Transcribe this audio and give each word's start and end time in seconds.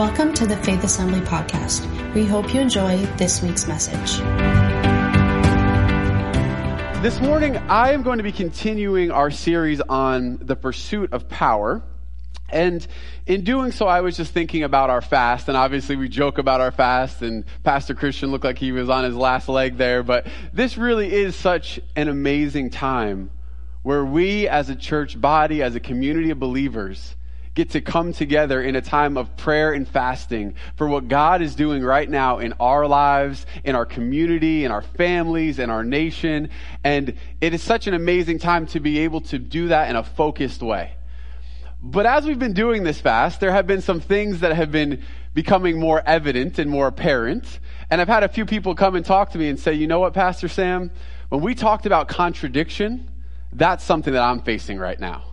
Welcome 0.00 0.32
to 0.32 0.46
the 0.46 0.56
Faith 0.56 0.82
Assembly 0.82 1.20
podcast. 1.20 1.84
We 2.14 2.24
hope 2.24 2.54
you 2.54 2.60
enjoy 2.62 3.04
this 3.18 3.42
week's 3.42 3.68
message. 3.68 4.16
This 7.02 7.20
morning, 7.20 7.58
I 7.68 7.92
am 7.92 8.02
going 8.02 8.16
to 8.16 8.24
be 8.24 8.32
continuing 8.32 9.10
our 9.10 9.30
series 9.30 9.82
on 9.82 10.38
the 10.40 10.56
pursuit 10.56 11.12
of 11.12 11.28
power. 11.28 11.82
And 12.48 12.86
in 13.26 13.44
doing 13.44 13.72
so, 13.72 13.88
I 13.88 14.00
was 14.00 14.16
just 14.16 14.32
thinking 14.32 14.62
about 14.62 14.88
our 14.88 15.02
fast. 15.02 15.48
And 15.48 15.56
obviously, 15.58 15.96
we 15.96 16.08
joke 16.08 16.38
about 16.38 16.62
our 16.62 16.72
fast, 16.72 17.20
and 17.20 17.44
Pastor 17.62 17.94
Christian 17.94 18.30
looked 18.30 18.46
like 18.46 18.56
he 18.56 18.72
was 18.72 18.88
on 18.88 19.04
his 19.04 19.14
last 19.14 19.50
leg 19.50 19.76
there. 19.76 20.02
But 20.02 20.26
this 20.54 20.78
really 20.78 21.12
is 21.12 21.36
such 21.36 21.78
an 21.94 22.08
amazing 22.08 22.70
time 22.70 23.30
where 23.82 24.02
we, 24.02 24.48
as 24.48 24.70
a 24.70 24.76
church 24.76 25.20
body, 25.20 25.62
as 25.62 25.74
a 25.74 25.80
community 25.80 26.30
of 26.30 26.38
believers, 26.38 27.16
get 27.54 27.70
to 27.70 27.80
come 27.80 28.12
together 28.12 28.62
in 28.62 28.76
a 28.76 28.80
time 28.80 29.16
of 29.16 29.36
prayer 29.36 29.72
and 29.72 29.86
fasting 29.88 30.54
for 30.76 30.88
what 30.88 31.08
God 31.08 31.42
is 31.42 31.54
doing 31.54 31.82
right 31.82 32.08
now 32.08 32.38
in 32.38 32.54
our 32.60 32.86
lives, 32.86 33.44
in 33.64 33.74
our 33.74 33.86
community, 33.86 34.64
in 34.64 34.70
our 34.70 34.82
families, 34.82 35.58
in 35.58 35.68
our 35.68 35.82
nation. 35.82 36.50
And 36.84 37.14
it 37.40 37.52
is 37.52 37.62
such 37.62 37.86
an 37.86 37.94
amazing 37.94 38.38
time 38.38 38.66
to 38.68 38.80
be 38.80 39.00
able 39.00 39.20
to 39.22 39.38
do 39.38 39.68
that 39.68 39.90
in 39.90 39.96
a 39.96 40.04
focused 40.04 40.62
way. 40.62 40.92
But 41.82 42.06
as 42.06 42.24
we've 42.24 42.38
been 42.38 42.52
doing 42.52 42.84
this 42.84 43.00
fast, 43.00 43.40
there 43.40 43.52
have 43.52 43.66
been 43.66 43.80
some 43.80 44.00
things 44.00 44.40
that 44.40 44.54
have 44.54 44.70
been 44.70 45.02
becoming 45.34 45.80
more 45.80 46.02
evident 46.04 46.58
and 46.58 46.70
more 46.70 46.86
apparent. 46.86 47.58
And 47.90 48.00
I've 48.00 48.08
had 48.08 48.22
a 48.22 48.28
few 48.28 48.44
people 48.44 48.74
come 48.74 48.94
and 48.94 49.04
talk 49.04 49.30
to 49.32 49.38
me 49.38 49.48
and 49.48 49.58
say, 49.58 49.74
you 49.74 49.86
know 49.86 49.98
what, 49.98 50.12
Pastor 50.12 50.46
Sam? 50.46 50.90
When 51.30 51.40
we 51.40 51.54
talked 51.54 51.86
about 51.86 52.08
contradiction, 52.08 53.10
that's 53.52 53.82
something 53.82 54.12
that 54.12 54.22
I'm 54.22 54.40
facing 54.42 54.78
right 54.78 55.00
now. 55.00 55.29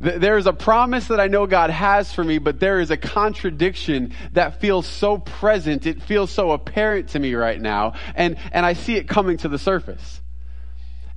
There 0.00 0.38
is 0.38 0.46
a 0.46 0.54
promise 0.54 1.08
that 1.08 1.20
I 1.20 1.26
know 1.26 1.46
God 1.46 1.68
has 1.68 2.10
for 2.10 2.24
me, 2.24 2.38
but 2.38 2.58
there 2.58 2.80
is 2.80 2.90
a 2.90 2.96
contradiction 2.96 4.14
that 4.32 4.58
feels 4.58 4.86
so 4.86 5.18
present. 5.18 5.86
It 5.86 6.02
feels 6.02 6.30
so 6.30 6.52
apparent 6.52 7.10
to 7.10 7.18
me 7.18 7.34
right 7.34 7.60
now. 7.60 7.92
And, 8.14 8.38
and 8.50 8.64
I 8.64 8.72
see 8.72 8.96
it 8.96 9.08
coming 9.08 9.36
to 9.38 9.48
the 9.48 9.58
surface. 9.58 10.22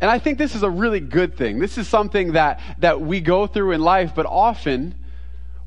And 0.01 0.11
I 0.11 0.19
think 0.19 0.37
this 0.37 0.53
is 0.53 0.63
a 0.63 0.69
really 0.69 0.99
good 0.99 1.37
thing. 1.37 1.59
This 1.59 1.77
is 1.77 1.87
something 1.87 2.33
that, 2.33 2.59
that 2.79 2.99
we 2.99 3.21
go 3.21 3.47
through 3.47 3.71
in 3.71 3.79
life, 3.79 4.11
but 4.13 4.25
often 4.25 4.95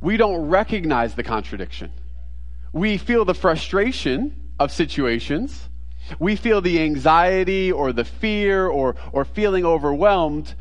we 0.02 0.18
don't 0.18 0.50
recognize 0.50 1.14
the 1.14 1.22
contradiction. 1.22 1.90
We 2.74 2.98
feel 2.98 3.24
the 3.24 3.34
frustration 3.34 4.52
of 4.58 4.72
situations. 4.72 5.70
We 6.18 6.36
feel 6.36 6.60
the 6.60 6.82
anxiety 6.82 7.72
or 7.72 7.94
the 7.94 8.04
fear 8.04 8.66
or, 8.66 8.96
or 9.12 9.24
feeling 9.24 9.64
overwhelmed, 9.64 10.54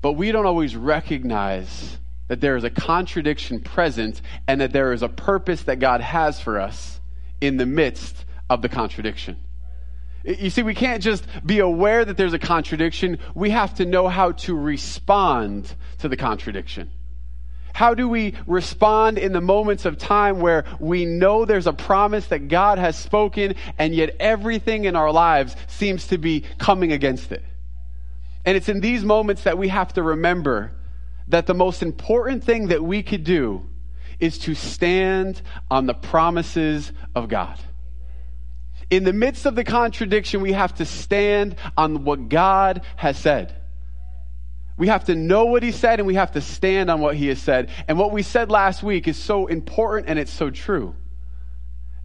but 0.00 0.12
we 0.12 0.32
don't 0.32 0.46
always 0.46 0.76
recognize 0.76 1.98
that 2.28 2.40
there 2.40 2.56
is 2.56 2.64
a 2.64 2.70
contradiction 2.70 3.60
present 3.60 4.20
and 4.46 4.60
that 4.60 4.72
there 4.72 4.92
is 4.92 5.02
a 5.02 5.08
purpose 5.08 5.62
that 5.62 5.78
God 5.78 6.00
has 6.00 6.40
for 6.40 6.60
us 6.60 7.00
in 7.40 7.56
the 7.56 7.66
midst 7.66 8.24
of 8.50 8.62
the 8.62 8.68
contradiction. 8.68 9.36
You 10.24 10.50
see, 10.50 10.62
we 10.62 10.74
can't 10.74 11.02
just 11.02 11.26
be 11.46 11.60
aware 11.60 12.04
that 12.04 12.16
there's 12.16 12.34
a 12.34 12.38
contradiction. 12.38 13.18
We 13.34 13.50
have 13.50 13.74
to 13.76 13.86
know 13.86 14.08
how 14.08 14.32
to 14.32 14.54
respond 14.54 15.72
to 15.98 16.08
the 16.08 16.16
contradiction. 16.16 16.90
How 17.72 17.94
do 17.94 18.08
we 18.08 18.34
respond 18.46 19.18
in 19.18 19.32
the 19.32 19.40
moments 19.40 19.84
of 19.84 19.98
time 19.98 20.40
where 20.40 20.64
we 20.80 21.04
know 21.04 21.44
there's 21.44 21.68
a 21.68 21.72
promise 21.72 22.26
that 22.26 22.48
God 22.48 22.78
has 22.78 22.98
spoken 22.98 23.54
and 23.78 23.94
yet 23.94 24.16
everything 24.18 24.84
in 24.84 24.96
our 24.96 25.12
lives 25.12 25.54
seems 25.68 26.08
to 26.08 26.18
be 26.18 26.44
coming 26.58 26.92
against 26.92 27.30
it? 27.30 27.44
And 28.48 28.56
it's 28.56 28.70
in 28.70 28.80
these 28.80 29.04
moments 29.04 29.42
that 29.42 29.58
we 29.58 29.68
have 29.68 29.92
to 29.92 30.02
remember 30.02 30.72
that 31.26 31.44
the 31.44 31.52
most 31.52 31.82
important 31.82 32.42
thing 32.42 32.68
that 32.68 32.82
we 32.82 33.02
could 33.02 33.22
do 33.22 33.66
is 34.20 34.38
to 34.38 34.54
stand 34.54 35.42
on 35.70 35.84
the 35.84 35.92
promises 35.92 36.90
of 37.14 37.28
God. 37.28 37.60
In 38.88 39.04
the 39.04 39.12
midst 39.12 39.44
of 39.44 39.54
the 39.54 39.64
contradiction, 39.64 40.40
we 40.40 40.52
have 40.52 40.74
to 40.76 40.86
stand 40.86 41.56
on 41.76 42.04
what 42.04 42.30
God 42.30 42.80
has 42.96 43.18
said. 43.18 43.54
We 44.78 44.86
have 44.86 45.04
to 45.04 45.14
know 45.14 45.44
what 45.44 45.62
he 45.62 45.70
said 45.70 46.00
and 46.00 46.06
we 46.06 46.14
have 46.14 46.32
to 46.32 46.40
stand 46.40 46.90
on 46.90 47.02
what 47.02 47.16
he 47.16 47.26
has 47.26 47.42
said. 47.42 47.68
And 47.86 47.98
what 47.98 48.12
we 48.12 48.22
said 48.22 48.50
last 48.50 48.82
week 48.82 49.06
is 49.08 49.18
so 49.18 49.46
important 49.46 50.08
and 50.08 50.18
it's 50.18 50.32
so 50.32 50.48
true. 50.48 50.94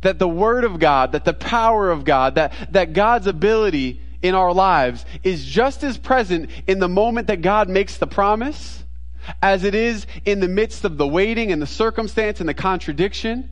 That 0.01 0.19
the 0.19 0.27
word 0.27 0.65
of 0.65 0.77
God, 0.77 1.13
that 1.13 1.23
the 1.23 1.33
power 1.33 1.89
of 1.89 2.03
God, 2.03 2.35
that, 2.35 2.51
that 2.73 2.91
God's 2.91 3.27
ability 3.27 4.01
in 4.23 4.33
our 4.33 4.53
lives 4.53 5.05
is 5.21 5.45
just 5.45 5.83
as 5.83 5.97
present 5.97 6.49
in 6.65 6.79
the 6.79 6.89
moment 6.89 7.27
that 7.27 7.41
God 7.41 7.69
makes 7.69 7.97
the 7.97 8.07
promise 8.07 8.83
as 9.41 9.63
it 9.63 9.75
is 9.75 10.07
in 10.25 10.39
the 10.39 10.47
midst 10.47 10.85
of 10.85 10.97
the 10.97 11.07
waiting 11.07 11.51
and 11.51 11.61
the 11.61 11.67
circumstance 11.67 12.39
and 12.39 12.49
the 12.49 12.53
contradiction 12.53 13.51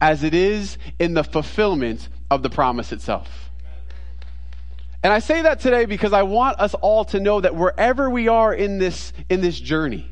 as 0.00 0.22
it 0.22 0.32
is 0.32 0.78
in 0.98 1.14
the 1.14 1.24
fulfillment 1.24 2.08
of 2.30 2.42
the 2.42 2.50
promise 2.50 2.92
itself. 2.92 3.50
And 5.02 5.12
I 5.12 5.18
say 5.18 5.42
that 5.42 5.60
today 5.60 5.84
because 5.84 6.12
I 6.12 6.22
want 6.22 6.60
us 6.60 6.74
all 6.74 7.04
to 7.06 7.18
know 7.18 7.40
that 7.40 7.56
wherever 7.56 8.08
we 8.08 8.28
are 8.28 8.54
in 8.54 8.78
this, 8.78 9.12
in 9.28 9.40
this 9.40 9.58
journey, 9.58 10.08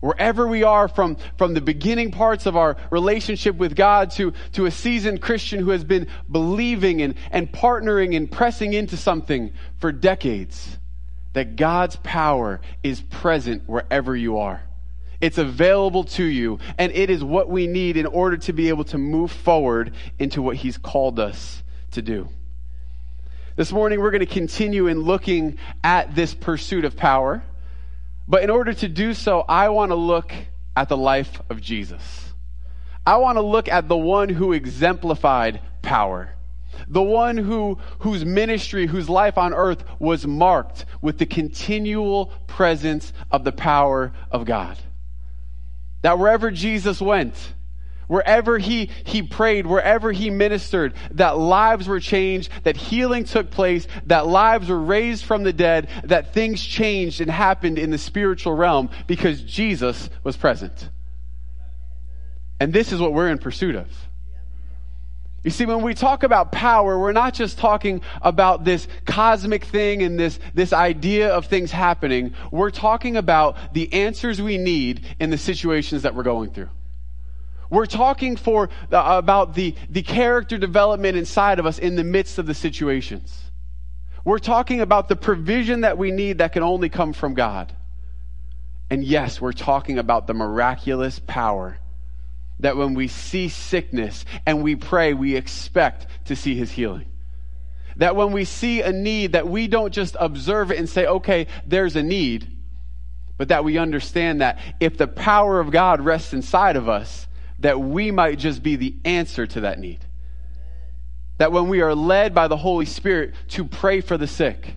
Wherever 0.00 0.46
we 0.46 0.62
are 0.62 0.86
from, 0.86 1.16
from 1.36 1.54
the 1.54 1.60
beginning 1.60 2.12
parts 2.12 2.46
of 2.46 2.56
our 2.56 2.76
relationship 2.90 3.56
with 3.56 3.74
God 3.74 4.12
to, 4.12 4.32
to 4.52 4.66
a 4.66 4.70
seasoned 4.70 5.20
Christian 5.20 5.58
who 5.58 5.70
has 5.70 5.82
been 5.82 6.06
believing 6.30 7.02
and, 7.02 7.14
and 7.32 7.50
partnering 7.50 8.16
and 8.16 8.30
pressing 8.30 8.74
into 8.74 8.96
something 8.96 9.52
for 9.78 9.90
decades, 9.90 10.78
that 11.32 11.56
God's 11.56 11.96
power 11.96 12.60
is 12.84 13.00
present 13.00 13.64
wherever 13.66 14.14
you 14.14 14.38
are. 14.38 14.62
It's 15.20 15.38
available 15.38 16.04
to 16.04 16.22
you, 16.22 16.60
and 16.78 16.92
it 16.92 17.10
is 17.10 17.24
what 17.24 17.48
we 17.48 17.66
need 17.66 17.96
in 17.96 18.06
order 18.06 18.36
to 18.36 18.52
be 18.52 18.68
able 18.68 18.84
to 18.84 18.98
move 18.98 19.32
forward 19.32 19.94
into 20.20 20.42
what 20.42 20.56
He's 20.56 20.78
called 20.78 21.18
us 21.18 21.64
to 21.92 22.02
do. 22.02 22.28
This 23.56 23.72
morning, 23.72 23.98
we're 24.00 24.12
going 24.12 24.20
to 24.20 24.26
continue 24.26 24.86
in 24.86 25.00
looking 25.00 25.58
at 25.82 26.14
this 26.14 26.34
pursuit 26.34 26.84
of 26.84 26.96
power. 26.96 27.42
But 28.28 28.42
in 28.42 28.50
order 28.50 28.74
to 28.74 28.88
do 28.88 29.14
so, 29.14 29.40
I 29.48 29.70
want 29.70 29.90
to 29.90 29.96
look 29.96 30.32
at 30.76 30.88
the 30.88 30.96
life 30.96 31.40
of 31.48 31.62
Jesus. 31.62 32.34
I 33.06 33.16
want 33.16 33.36
to 33.36 33.42
look 33.42 33.68
at 33.68 33.88
the 33.88 33.96
one 33.96 34.28
who 34.28 34.52
exemplified 34.52 35.60
power. 35.80 36.34
The 36.86 37.02
one 37.02 37.38
who, 37.38 37.78
whose 38.00 38.24
ministry, 38.24 38.86
whose 38.86 39.08
life 39.08 39.38
on 39.38 39.54
earth 39.54 39.82
was 39.98 40.26
marked 40.26 40.84
with 41.00 41.18
the 41.18 41.26
continual 41.26 42.26
presence 42.46 43.12
of 43.30 43.44
the 43.44 43.52
power 43.52 44.12
of 44.30 44.44
God. 44.44 44.78
That 46.02 46.18
wherever 46.18 46.50
Jesus 46.50 47.00
went, 47.00 47.34
Wherever 48.08 48.58
he, 48.58 48.90
he 49.04 49.22
prayed, 49.22 49.66
wherever 49.66 50.10
he 50.10 50.30
ministered, 50.30 50.94
that 51.12 51.38
lives 51.38 51.86
were 51.86 52.00
changed, 52.00 52.50
that 52.64 52.76
healing 52.76 53.24
took 53.24 53.50
place, 53.50 53.86
that 54.06 54.26
lives 54.26 54.68
were 54.68 54.80
raised 54.80 55.24
from 55.24 55.44
the 55.44 55.52
dead, 55.52 55.88
that 56.04 56.34
things 56.34 56.62
changed 56.62 57.20
and 57.20 57.30
happened 57.30 57.78
in 57.78 57.90
the 57.90 57.98
spiritual 57.98 58.54
realm 58.54 58.90
because 59.06 59.42
Jesus 59.42 60.08
was 60.24 60.36
present. 60.36 60.88
And 62.58 62.72
this 62.72 62.92
is 62.92 63.00
what 63.00 63.12
we're 63.12 63.28
in 63.28 63.38
pursuit 63.38 63.76
of. 63.76 63.86
You 65.44 65.50
see, 65.50 65.66
when 65.66 65.82
we 65.82 65.94
talk 65.94 66.24
about 66.24 66.50
power, 66.50 66.98
we're 66.98 67.12
not 67.12 67.32
just 67.32 67.58
talking 67.58 68.00
about 68.22 68.64
this 68.64 68.88
cosmic 69.04 69.64
thing 69.64 70.02
and 70.02 70.18
this, 70.18 70.38
this 70.52 70.72
idea 70.72 71.30
of 71.30 71.46
things 71.46 71.70
happening. 71.70 72.34
We're 72.50 72.70
talking 72.70 73.16
about 73.16 73.72
the 73.72 73.92
answers 73.92 74.42
we 74.42 74.58
need 74.58 75.06
in 75.20 75.30
the 75.30 75.38
situations 75.38 76.02
that 76.02 76.14
we're 76.14 76.24
going 76.24 76.50
through. 76.50 76.70
We're 77.70 77.86
talking 77.86 78.36
for, 78.36 78.70
uh, 78.90 79.04
about 79.18 79.54
the, 79.54 79.74
the 79.90 80.02
character 80.02 80.56
development 80.58 81.16
inside 81.16 81.58
of 81.58 81.66
us 81.66 81.78
in 81.78 81.96
the 81.96 82.04
midst 82.04 82.38
of 82.38 82.46
the 82.46 82.54
situations. 82.54 83.38
We're 84.24 84.38
talking 84.38 84.80
about 84.80 85.08
the 85.08 85.16
provision 85.16 85.82
that 85.82 85.98
we 85.98 86.10
need 86.10 86.38
that 86.38 86.52
can 86.52 86.62
only 86.62 86.88
come 86.88 87.12
from 87.12 87.34
God. 87.34 87.72
And 88.90 89.04
yes, 89.04 89.40
we're 89.40 89.52
talking 89.52 89.98
about 89.98 90.26
the 90.26 90.34
miraculous 90.34 91.18
power 91.18 91.78
that 92.60 92.76
when 92.76 92.94
we 92.94 93.08
see 93.08 93.48
sickness 93.48 94.24
and 94.46 94.62
we 94.62 94.74
pray, 94.74 95.14
we 95.14 95.36
expect 95.36 96.06
to 96.26 96.34
see 96.34 96.54
his 96.54 96.72
healing. 96.72 97.06
That 97.96 98.16
when 98.16 98.32
we 98.32 98.44
see 98.44 98.82
a 98.82 98.92
need, 98.92 99.32
that 99.32 99.48
we 99.48 99.68
don't 99.68 99.92
just 99.92 100.16
observe 100.18 100.72
it 100.72 100.78
and 100.78 100.88
say, 100.88 101.06
okay, 101.06 101.46
there's 101.66 101.96
a 101.96 102.02
need, 102.02 102.50
but 103.36 103.48
that 103.48 103.64
we 103.64 103.78
understand 103.78 104.40
that 104.40 104.58
if 104.80 104.96
the 104.96 105.06
power 105.06 105.60
of 105.60 105.70
God 105.70 106.00
rests 106.00 106.32
inside 106.32 106.76
of 106.76 106.88
us, 106.88 107.27
that 107.60 107.80
we 107.80 108.10
might 108.10 108.38
just 108.38 108.62
be 108.62 108.76
the 108.76 108.94
answer 109.04 109.46
to 109.46 109.60
that 109.62 109.78
need. 109.78 110.04
That 111.38 111.52
when 111.52 111.68
we 111.68 111.80
are 111.80 111.94
led 111.94 112.34
by 112.34 112.48
the 112.48 112.56
Holy 112.56 112.86
Spirit 112.86 113.34
to 113.48 113.64
pray 113.64 114.00
for 114.00 114.16
the 114.16 114.26
sick, 114.26 114.76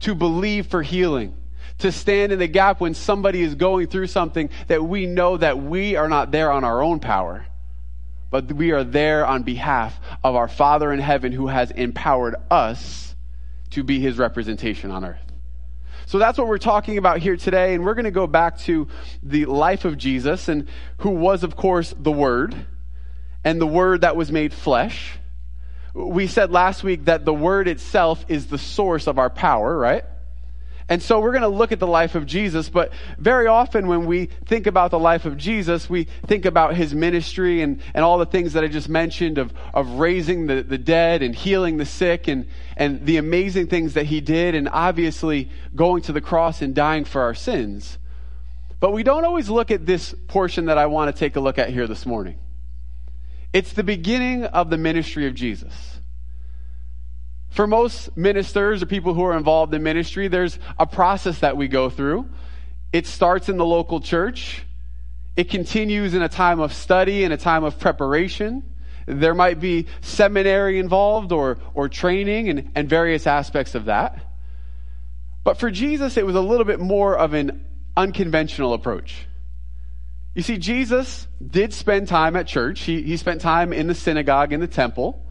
to 0.00 0.14
believe 0.14 0.66
for 0.66 0.82
healing, 0.82 1.34
to 1.78 1.92
stand 1.92 2.32
in 2.32 2.38
the 2.38 2.48
gap 2.48 2.80
when 2.80 2.94
somebody 2.94 3.42
is 3.42 3.54
going 3.54 3.86
through 3.86 4.06
something 4.06 4.50
that 4.68 4.84
we 4.84 5.06
know 5.06 5.36
that 5.36 5.58
we 5.58 5.96
are 5.96 6.08
not 6.08 6.30
there 6.30 6.50
on 6.50 6.64
our 6.64 6.82
own 6.82 7.00
power, 7.00 7.46
but 8.30 8.52
we 8.52 8.72
are 8.72 8.84
there 8.84 9.26
on 9.26 9.42
behalf 9.42 9.98
of 10.22 10.34
our 10.34 10.48
Father 10.48 10.92
in 10.92 11.00
heaven 11.00 11.32
who 11.32 11.48
has 11.48 11.70
empowered 11.70 12.36
us 12.50 13.14
to 13.70 13.82
be 13.82 14.00
his 14.00 14.18
representation 14.18 14.90
on 14.90 15.04
earth. 15.04 15.31
So 16.06 16.18
that's 16.18 16.38
what 16.38 16.46
we're 16.48 16.58
talking 16.58 16.98
about 16.98 17.20
here 17.20 17.36
today. 17.36 17.74
And 17.74 17.84
we're 17.84 17.94
going 17.94 18.04
to 18.04 18.10
go 18.10 18.26
back 18.26 18.58
to 18.60 18.88
the 19.22 19.44
life 19.46 19.84
of 19.84 19.96
Jesus 19.98 20.48
and 20.48 20.68
who 20.98 21.10
was, 21.10 21.42
of 21.42 21.56
course, 21.56 21.94
the 21.98 22.12
Word. 22.12 22.54
and 23.44 23.60
the 23.60 23.66
Word 23.66 24.02
that 24.02 24.16
was 24.16 24.30
made 24.30 24.52
flesh. 24.54 25.18
We 25.94 26.26
said 26.26 26.50
last 26.50 26.82
week 26.84 27.06
that 27.06 27.24
the 27.24 27.34
Word 27.34 27.68
itself 27.68 28.24
is 28.28 28.46
the 28.46 28.58
source 28.58 29.06
of 29.06 29.18
our 29.18 29.30
power, 29.30 29.76
right? 29.76 30.04
And 30.92 31.02
so 31.02 31.20
we're 31.20 31.30
going 31.30 31.40
to 31.40 31.48
look 31.48 31.72
at 31.72 31.78
the 31.78 31.86
life 31.86 32.14
of 32.16 32.26
Jesus, 32.26 32.68
but 32.68 32.92
very 33.16 33.46
often 33.46 33.86
when 33.86 34.04
we 34.04 34.26
think 34.44 34.66
about 34.66 34.90
the 34.90 34.98
life 34.98 35.24
of 35.24 35.38
Jesus, 35.38 35.88
we 35.88 36.04
think 36.26 36.44
about 36.44 36.74
his 36.74 36.94
ministry 36.94 37.62
and, 37.62 37.80
and 37.94 38.04
all 38.04 38.18
the 38.18 38.26
things 38.26 38.52
that 38.52 38.62
I 38.62 38.68
just 38.68 38.90
mentioned 38.90 39.38
of, 39.38 39.54
of 39.72 39.88
raising 39.92 40.48
the, 40.48 40.62
the 40.62 40.76
dead 40.76 41.22
and 41.22 41.34
healing 41.34 41.78
the 41.78 41.86
sick 41.86 42.28
and, 42.28 42.46
and 42.76 43.06
the 43.06 43.16
amazing 43.16 43.68
things 43.68 43.94
that 43.94 44.04
he 44.04 44.20
did, 44.20 44.54
and 44.54 44.68
obviously 44.68 45.48
going 45.74 46.02
to 46.02 46.12
the 46.12 46.20
cross 46.20 46.60
and 46.60 46.74
dying 46.74 47.06
for 47.06 47.22
our 47.22 47.32
sins. 47.32 47.96
But 48.78 48.92
we 48.92 49.02
don't 49.02 49.24
always 49.24 49.48
look 49.48 49.70
at 49.70 49.86
this 49.86 50.14
portion 50.28 50.66
that 50.66 50.76
I 50.76 50.84
want 50.84 51.10
to 51.10 51.18
take 51.18 51.36
a 51.36 51.40
look 51.40 51.58
at 51.58 51.70
here 51.70 51.86
this 51.86 52.04
morning. 52.04 52.38
It's 53.54 53.72
the 53.72 53.82
beginning 53.82 54.44
of 54.44 54.68
the 54.68 54.76
ministry 54.76 55.26
of 55.26 55.34
Jesus. 55.34 56.01
For 57.52 57.66
most 57.66 58.16
ministers 58.16 58.82
or 58.82 58.86
people 58.86 59.12
who 59.12 59.22
are 59.24 59.36
involved 59.36 59.74
in 59.74 59.82
ministry, 59.82 60.28
there's 60.28 60.58
a 60.78 60.86
process 60.86 61.40
that 61.40 61.54
we 61.54 61.68
go 61.68 61.90
through. 61.90 62.26
It 62.94 63.06
starts 63.06 63.50
in 63.50 63.58
the 63.58 63.64
local 63.64 64.00
church. 64.00 64.64
It 65.36 65.50
continues 65.50 66.14
in 66.14 66.22
a 66.22 66.30
time 66.30 66.60
of 66.60 66.72
study 66.72 67.24
and 67.24 67.32
a 67.32 67.36
time 67.36 67.62
of 67.62 67.78
preparation. 67.78 68.62
There 69.04 69.34
might 69.34 69.60
be 69.60 69.86
seminary 70.00 70.78
involved 70.78 71.30
or, 71.30 71.58
or 71.74 71.90
training 71.90 72.48
and, 72.48 72.70
and 72.74 72.88
various 72.88 73.26
aspects 73.26 73.74
of 73.74 73.84
that. 73.84 74.18
But 75.44 75.58
for 75.58 75.70
Jesus, 75.70 76.16
it 76.16 76.24
was 76.24 76.36
a 76.36 76.40
little 76.40 76.64
bit 76.64 76.80
more 76.80 77.18
of 77.18 77.34
an 77.34 77.66
unconventional 77.98 78.72
approach. 78.72 79.26
You 80.34 80.42
see, 80.42 80.56
Jesus 80.56 81.26
did 81.46 81.74
spend 81.74 82.08
time 82.08 82.34
at 82.34 82.46
church. 82.46 82.80
He, 82.80 83.02
he 83.02 83.18
spent 83.18 83.42
time 83.42 83.74
in 83.74 83.88
the 83.88 83.94
synagogue, 83.94 84.54
in 84.54 84.60
the 84.60 84.66
temple. 84.66 85.21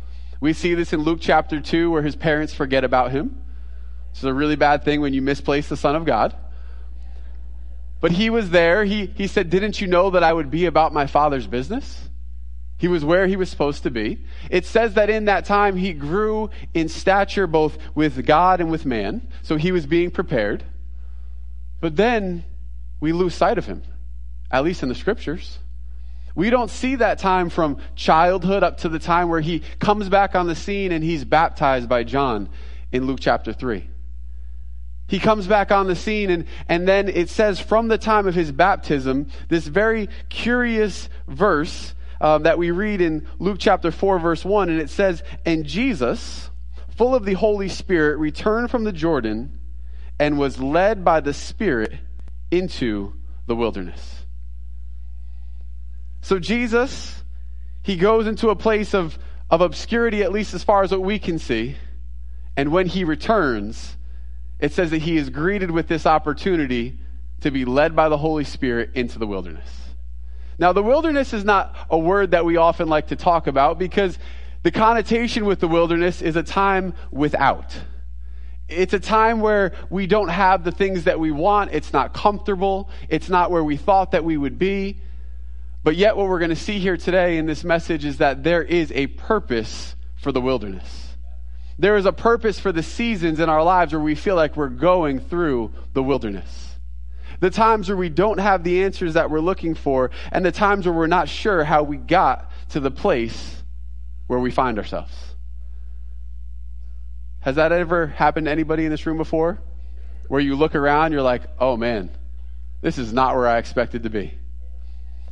We 0.42 0.54
see 0.54 0.74
this 0.74 0.92
in 0.92 1.02
Luke 1.02 1.20
chapter 1.22 1.62
2 1.62 1.92
where 1.92 2.02
his 2.02 2.16
parents 2.16 2.54
forget 2.54 2.84
about 2.84 3.12
him. 3.12 3.42
This 4.12 4.20
is 4.20 4.26
a 4.26 4.34
really 4.34 4.58
bad 4.58 4.84
thing 4.84 5.00
when 5.00 5.14
you 5.14 5.22
misplace 5.22 5.70
the 5.70 5.78
Son 5.78 5.96
of 5.96 6.04
God. 6.04 6.36
But 8.02 8.12
he 8.12 8.32
was 8.32 8.50
there. 8.50 8.84
He, 8.84 9.06
he 9.06 9.28
said, 9.28 9.52
Didn't 9.52 9.80
you 9.80 9.88
know 9.88 10.10
that 10.10 10.24
I 10.24 10.34
would 10.34 10.50
be 10.50 10.66
about 10.66 10.94
my 10.94 11.06
Father's 11.06 11.46
business? 11.46 12.10
He 12.80 12.88
was 12.88 13.06
where 13.06 13.28
he 13.28 13.36
was 13.36 13.48
supposed 13.48 13.84
to 13.84 13.92
be. 13.92 14.26
It 14.50 14.66
says 14.66 14.96
that 14.96 15.12
in 15.12 15.26
that 15.26 15.46
time 15.46 15.78
he 15.78 15.94
grew 15.94 16.50
in 16.74 16.90
stature 16.90 17.46
both 17.46 17.78
with 17.94 18.26
God 18.26 18.60
and 18.60 18.72
with 18.72 18.88
man. 18.88 19.28
So 19.44 19.56
he 19.56 19.72
was 19.72 19.86
being 19.86 20.10
prepared. 20.10 20.64
But 21.80 21.96
then 21.96 22.44
we 23.00 23.14
lose 23.14 23.36
sight 23.36 23.60
of 23.60 23.68
him, 23.68 23.84
at 24.50 24.64
least 24.64 24.82
in 24.82 24.90
the 24.90 24.96
scriptures. 24.96 25.60
We 26.36 26.50
don't 26.50 26.70
see 26.70 26.96
that 26.96 27.20
time 27.20 27.50
from 27.50 27.78
childhood 27.96 28.64
up 28.64 28.80
to 28.80 28.90
the 28.90 29.00
time 29.00 29.30
where 29.30 29.42
he 29.42 29.62
comes 29.80 30.10
back 30.10 30.36
on 30.36 30.48
the 30.48 30.56
scene 30.56 30.92
and 30.92 31.04
he's 31.04 31.26
baptized 31.26 31.90
by 31.90 32.04
John 32.04 32.50
in 32.92 33.06
Luke 33.06 33.20
chapter 33.22 33.54
3. 33.54 33.88
He 35.08 35.20
comes 35.20 35.46
back 35.46 35.74
on 35.74 35.88
the 35.88 35.96
scene, 35.96 36.30
and, 36.30 36.46
and 36.70 36.88
then 36.88 37.10
it 37.10 37.30
says 37.30 37.60
from 37.60 37.90
the 37.90 37.98
time 37.98 38.28
of 38.28 38.36
his 38.36 38.50
baptism, 38.50 39.28
this 39.50 39.68
very 39.68 40.08
curious 40.30 41.10
verse 41.28 41.94
um, 42.22 42.44
that 42.44 42.58
we 42.58 42.72
read 42.72 43.02
in 43.02 43.28
Luke 43.38 43.58
chapter 43.60 43.92
4, 43.92 44.20
verse 44.20 44.46
1, 44.46 44.70
and 44.70 44.80
it 44.80 44.90
says, 44.90 45.22
And 45.46 45.66
Jesus, 45.66 46.50
full 46.96 47.14
of 47.14 47.26
the 47.26 47.34
Holy 47.34 47.68
Spirit, 47.68 48.20
returned 48.20 48.72
from 48.72 48.86
the 48.86 48.94
Jordan 48.94 49.60
and 50.18 50.40
was 50.40 50.62
led 50.62 51.04
by 51.04 51.20
the 51.20 51.34
Spirit 51.34 51.94
into 52.50 53.14
the 53.48 53.56
wilderness. 53.56 54.21
So 56.22 56.40
Jesus, 56.40 57.24
he 57.82 57.96
goes 57.96 58.28
into 58.28 58.50
a 58.50 58.56
place 58.56 58.94
of, 58.94 59.18
of 59.50 59.62
obscurity, 59.62 60.24
at 60.24 60.32
least 60.32 60.54
as 60.54 60.64
far 60.64 60.84
as 60.84 60.92
what 60.92 61.02
we 61.02 61.20
can 61.20 61.40
see. 61.40 61.76
And 62.56 62.72
when 62.72 62.88
he 62.88 63.04
returns, 63.04 63.98
it 64.60 64.74
says 64.74 64.92
that 64.92 65.02
he 65.02 65.18
is 65.18 65.30
greeted 65.30 65.72
with 65.72 65.88
this 65.88 66.06
opportunity 66.06 67.00
to 67.42 67.52
be 67.52 67.66
led 67.66 67.96
by 67.96 68.10
the 68.10 68.18
Holy 68.18 68.44
Spirit 68.44 68.92
into 68.94 69.18
the 69.18 69.26
wilderness. 69.26 69.70
Now, 70.60 70.74
the 70.74 70.84
wilderness 70.84 71.34
is 71.34 71.44
not 71.44 71.76
a 71.90 71.98
word 71.98 72.32
that 72.32 72.46
we 72.46 72.58
often 72.58 72.88
like 72.88 73.08
to 73.08 73.16
talk 73.16 73.48
about 73.48 73.80
because 73.80 74.20
the 74.62 74.70
connotation 74.70 75.46
with 75.46 75.60
the 75.60 75.68
wilderness 75.68 76.22
is 76.22 76.36
a 76.36 76.44
time 76.44 76.94
without. 77.10 77.76
It's 78.70 78.94
a 78.94 79.00
time 79.00 79.40
where 79.40 79.74
we 79.90 80.06
don't 80.06 80.28
have 80.28 80.64
the 80.64 80.72
things 80.72 81.06
that 81.06 81.20
we 81.20 81.32
want. 81.32 81.72
It's 81.74 81.92
not 81.92 82.14
comfortable. 82.14 82.90
It's 83.10 83.28
not 83.28 83.50
where 83.50 83.64
we 83.64 83.76
thought 83.76 84.12
that 84.12 84.24
we 84.24 84.38
would 84.38 84.60
be. 84.60 85.02
But 85.84 85.96
yet, 85.96 86.16
what 86.16 86.28
we're 86.28 86.40
going 86.40 86.50
to 86.50 86.56
see 86.56 86.80
here 86.80 86.98
today 86.98 87.38
in 87.38 87.48
this 87.48 87.64
message 87.64 88.06
is 88.06 88.18
that 88.18 88.44
there 88.44 88.62
is 88.62 88.92
a 88.92 89.08
purpose 89.08 89.96
for 90.16 90.32
the 90.32 90.42
wilderness. 90.42 91.16
There 91.80 91.98
is 91.98 92.06
a 92.06 92.14
purpose 92.14 92.60
for 92.60 92.72
the 92.72 92.84
seasons 92.84 93.40
in 93.40 93.50
our 93.50 93.64
lives 93.64 93.92
where 93.92 94.02
we 94.02 94.14
feel 94.14 94.36
like 94.36 94.56
we're 94.56 94.70
going 94.70 95.20
through 95.20 95.72
the 95.94 96.04
wilderness. 96.04 96.76
The 97.40 97.50
times 97.50 97.90
where 97.90 97.98
we 97.98 98.10
don't 98.10 98.40
have 98.40 98.64
the 98.64 98.84
answers 98.84 99.16
that 99.16 99.32
we're 99.32 99.40
looking 99.40 99.74
for, 99.74 100.12
and 100.32 100.46
the 100.46 100.52
times 100.52 100.86
where 100.86 100.94
we're 100.94 101.08
not 101.08 101.28
sure 101.28 101.64
how 101.64 101.82
we 101.82 101.98
got 101.98 102.52
to 102.70 102.80
the 102.80 102.92
place 102.92 103.64
where 104.28 104.40
we 104.40 104.52
find 104.52 104.78
ourselves. 104.78 105.12
Has 107.40 107.56
that 107.56 107.72
ever 107.72 108.06
happened 108.06 108.46
to 108.46 108.52
anybody 108.52 108.86
in 108.86 108.92
this 108.92 109.08
room 109.08 109.18
before? 109.18 109.60
Where 110.28 110.40
you 110.40 110.56
look 110.56 110.76
around, 110.76 111.12
you're 111.12 111.24
like, 111.24 111.42
oh 111.60 111.76
man, 111.76 112.12
this 112.82 113.00
is 113.00 113.12
not 113.12 113.36
where 113.36 113.48
I 113.48 113.58
expected 113.58 114.04
to 114.04 114.12
be. 114.12 114.36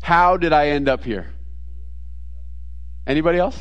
How 0.01 0.37
did 0.37 0.53
I 0.53 0.69
end 0.69 0.87
up 0.87 1.03
here? 1.03 1.33
Anybody 3.05 3.39
else? 3.39 3.59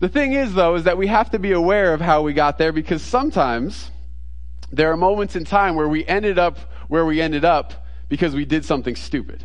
The 0.00 0.08
thing 0.08 0.32
is, 0.32 0.54
though, 0.54 0.76
is 0.76 0.84
that 0.84 0.96
we 0.96 1.06
have 1.08 1.30
to 1.30 1.38
be 1.38 1.52
aware 1.52 1.92
of 1.92 2.00
how 2.00 2.22
we 2.22 2.32
got 2.32 2.56
there 2.56 2.72
because 2.72 3.02
sometimes 3.02 3.90
there 4.72 4.90
are 4.90 4.96
moments 4.96 5.36
in 5.36 5.44
time 5.44 5.74
where 5.74 5.88
we 5.88 6.06
ended 6.06 6.38
up 6.38 6.58
where 6.88 7.04
we 7.04 7.20
ended 7.20 7.44
up 7.44 7.86
because 8.08 8.34
we 8.34 8.44
did 8.44 8.64
something 8.64 8.96
stupid. 8.96 9.44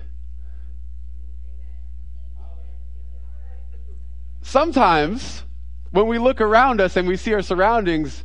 Sometimes 4.42 5.44
when 5.92 6.08
we 6.08 6.18
look 6.18 6.42
around 6.42 6.82
us 6.82 6.96
and 6.96 7.08
we 7.08 7.18
see 7.18 7.34
our 7.34 7.42
surroundings, 7.42 8.24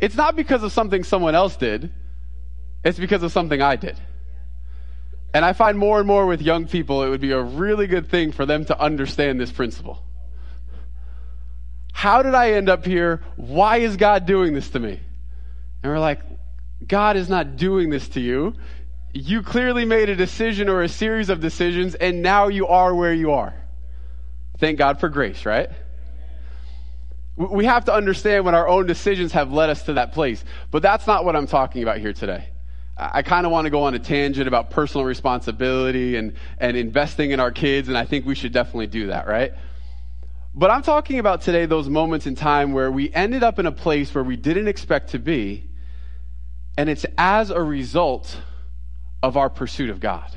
it's 0.00 0.14
not 0.14 0.36
because 0.36 0.62
of 0.62 0.72
something 0.72 1.04
someone 1.04 1.34
else 1.34 1.56
did, 1.56 1.90
it's 2.84 2.98
because 2.98 3.22
of 3.22 3.32
something 3.32 3.60
I 3.60 3.76
did. 3.76 3.98
And 5.34 5.44
I 5.44 5.52
find 5.52 5.78
more 5.78 5.98
and 5.98 6.06
more 6.06 6.26
with 6.26 6.40
young 6.40 6.66
people, 6.66 7.02
it 7.02 7.10
would 7.10 7.20
be 7.20 7.32
a 7.32 7.42
really 7.42 7.86
good 7.86 8.08
thing 8.08 8.32
for 8.32 8.46
them 8.46 8.64
to 8.66 8.80
understand 8.80 9.38
this 9.38 9.52
principle. 9.52 10.02
How 11.92 12.22
did 12.22 12.34
I 12.34 12.52
end 12.52 12.68
up 12.68 12.86
here? 12.86 13.22
Why 13.36 13.78
is 13.78 13.96
God 13.96 14.24
doing 14.24 14.54
this 14.54 14.70
to 14.70 14.78
me? 14.78 15.00
And 15.82 15.92
we're 15.92 15.98
like, 15.98 16.20
God 16.86 17.16
is 17.16 17.28
not 17.28 17.56
doing 17.56 17.90
this 17.90 18.08
to 18.10 18.20
you. 18.20 18.54
You 19.12 19.42
clearly 19.42 19.84
made 19.84 20.08
a 20.08 20.16
decision 20.16 20.68
or 20.68 20.82
a 20.82 20.88
series 20.88 21.28
of 21.28 21.40
decisions, 21.40 21.94
and 21.94 22.22
now 22.22 22.48
you 22.48 22.68
are 22.68 22.94
where 22.94 23.12
you 23.12 23.32
are. 23.32 23.54
Thank 24.58 24.78
God 24.78 25.00
for 25.00 25.08
grace, 25.08 25.44
right? 25.44 25.70
We 27.36 27.66
have 27.66 27.84
to 27.86 27.94
understand 27.94 28.44
when 28.44 28.54
our 28.54 28.68
own 28.68 28.86
decisions 28.86 29.32
have 29.32 29.52
led 29.52 29.70
us 29.70 29.84
to 29.84 29.94
that 29.94 30.12
place. 30.12 30.44
But 30.70 30.82
that's 30.82 31.06
not 31.06 31.24
what 31.24 31.36
I'm 31.36 31.46
talking 31.46 31.82
about 31.82 31.98
here 31.98 32.12
today. 32.12 32.48
I 32.98 33.22
kind 33.22 33.46
of 33.46 33.52
want 33.52 33.66
to 33.66 33.70
go 33.70 33.84
on 33.84 33.94
a 33.94 34.00
tangent 34.00 34.48
about 34.48 34.70
personal 34.70 35.04
responsibility 35.04 36.16
and, 36.16 36.32
and 36.58 36.76
investing 36.76 37.30
in 37.30 37.38
our 37.38 37.52
kids, 37.52 37.86
and 37.86 37.96
I 37.96 38.04
think 38.04 38.26
we 38.26 38.34
should 38.34 38.52
definitely 38.52 38.88
do 38.88 39.06
that, 39.06 39.28
right? 39.28 39.52
But 40.52 40.72
I'm 40.72 40.82
talking 40.82 41.20
about 41.20 41.42
today 41.42 41.66
those 41.66 41.88
moments 41.88 42.26
in 42.26 42.34
time 42.34 42.72
where 42.72 42.90
we 42.90 43.12
ended 43.12 43.44
up 43.44 43.60
in 43.60 43.66
a 43.66 43.72
place 43.72 44.12
where 44.12 44.24
we 44.24 44.34
didn't 44.34 44.66
expect 44.66 45.10
to 45.10 45.20
be, 45.20 45.70
and 46.76 46.90
it's 46.90 47.06
as 47.16 47.50
a 47.50 47.62
result 47.62 48.36
of 49.22 49.36
our 49.36 49.48
pursuit 49.48 49.90
of 49.90 50.00
God. 50.00 50.28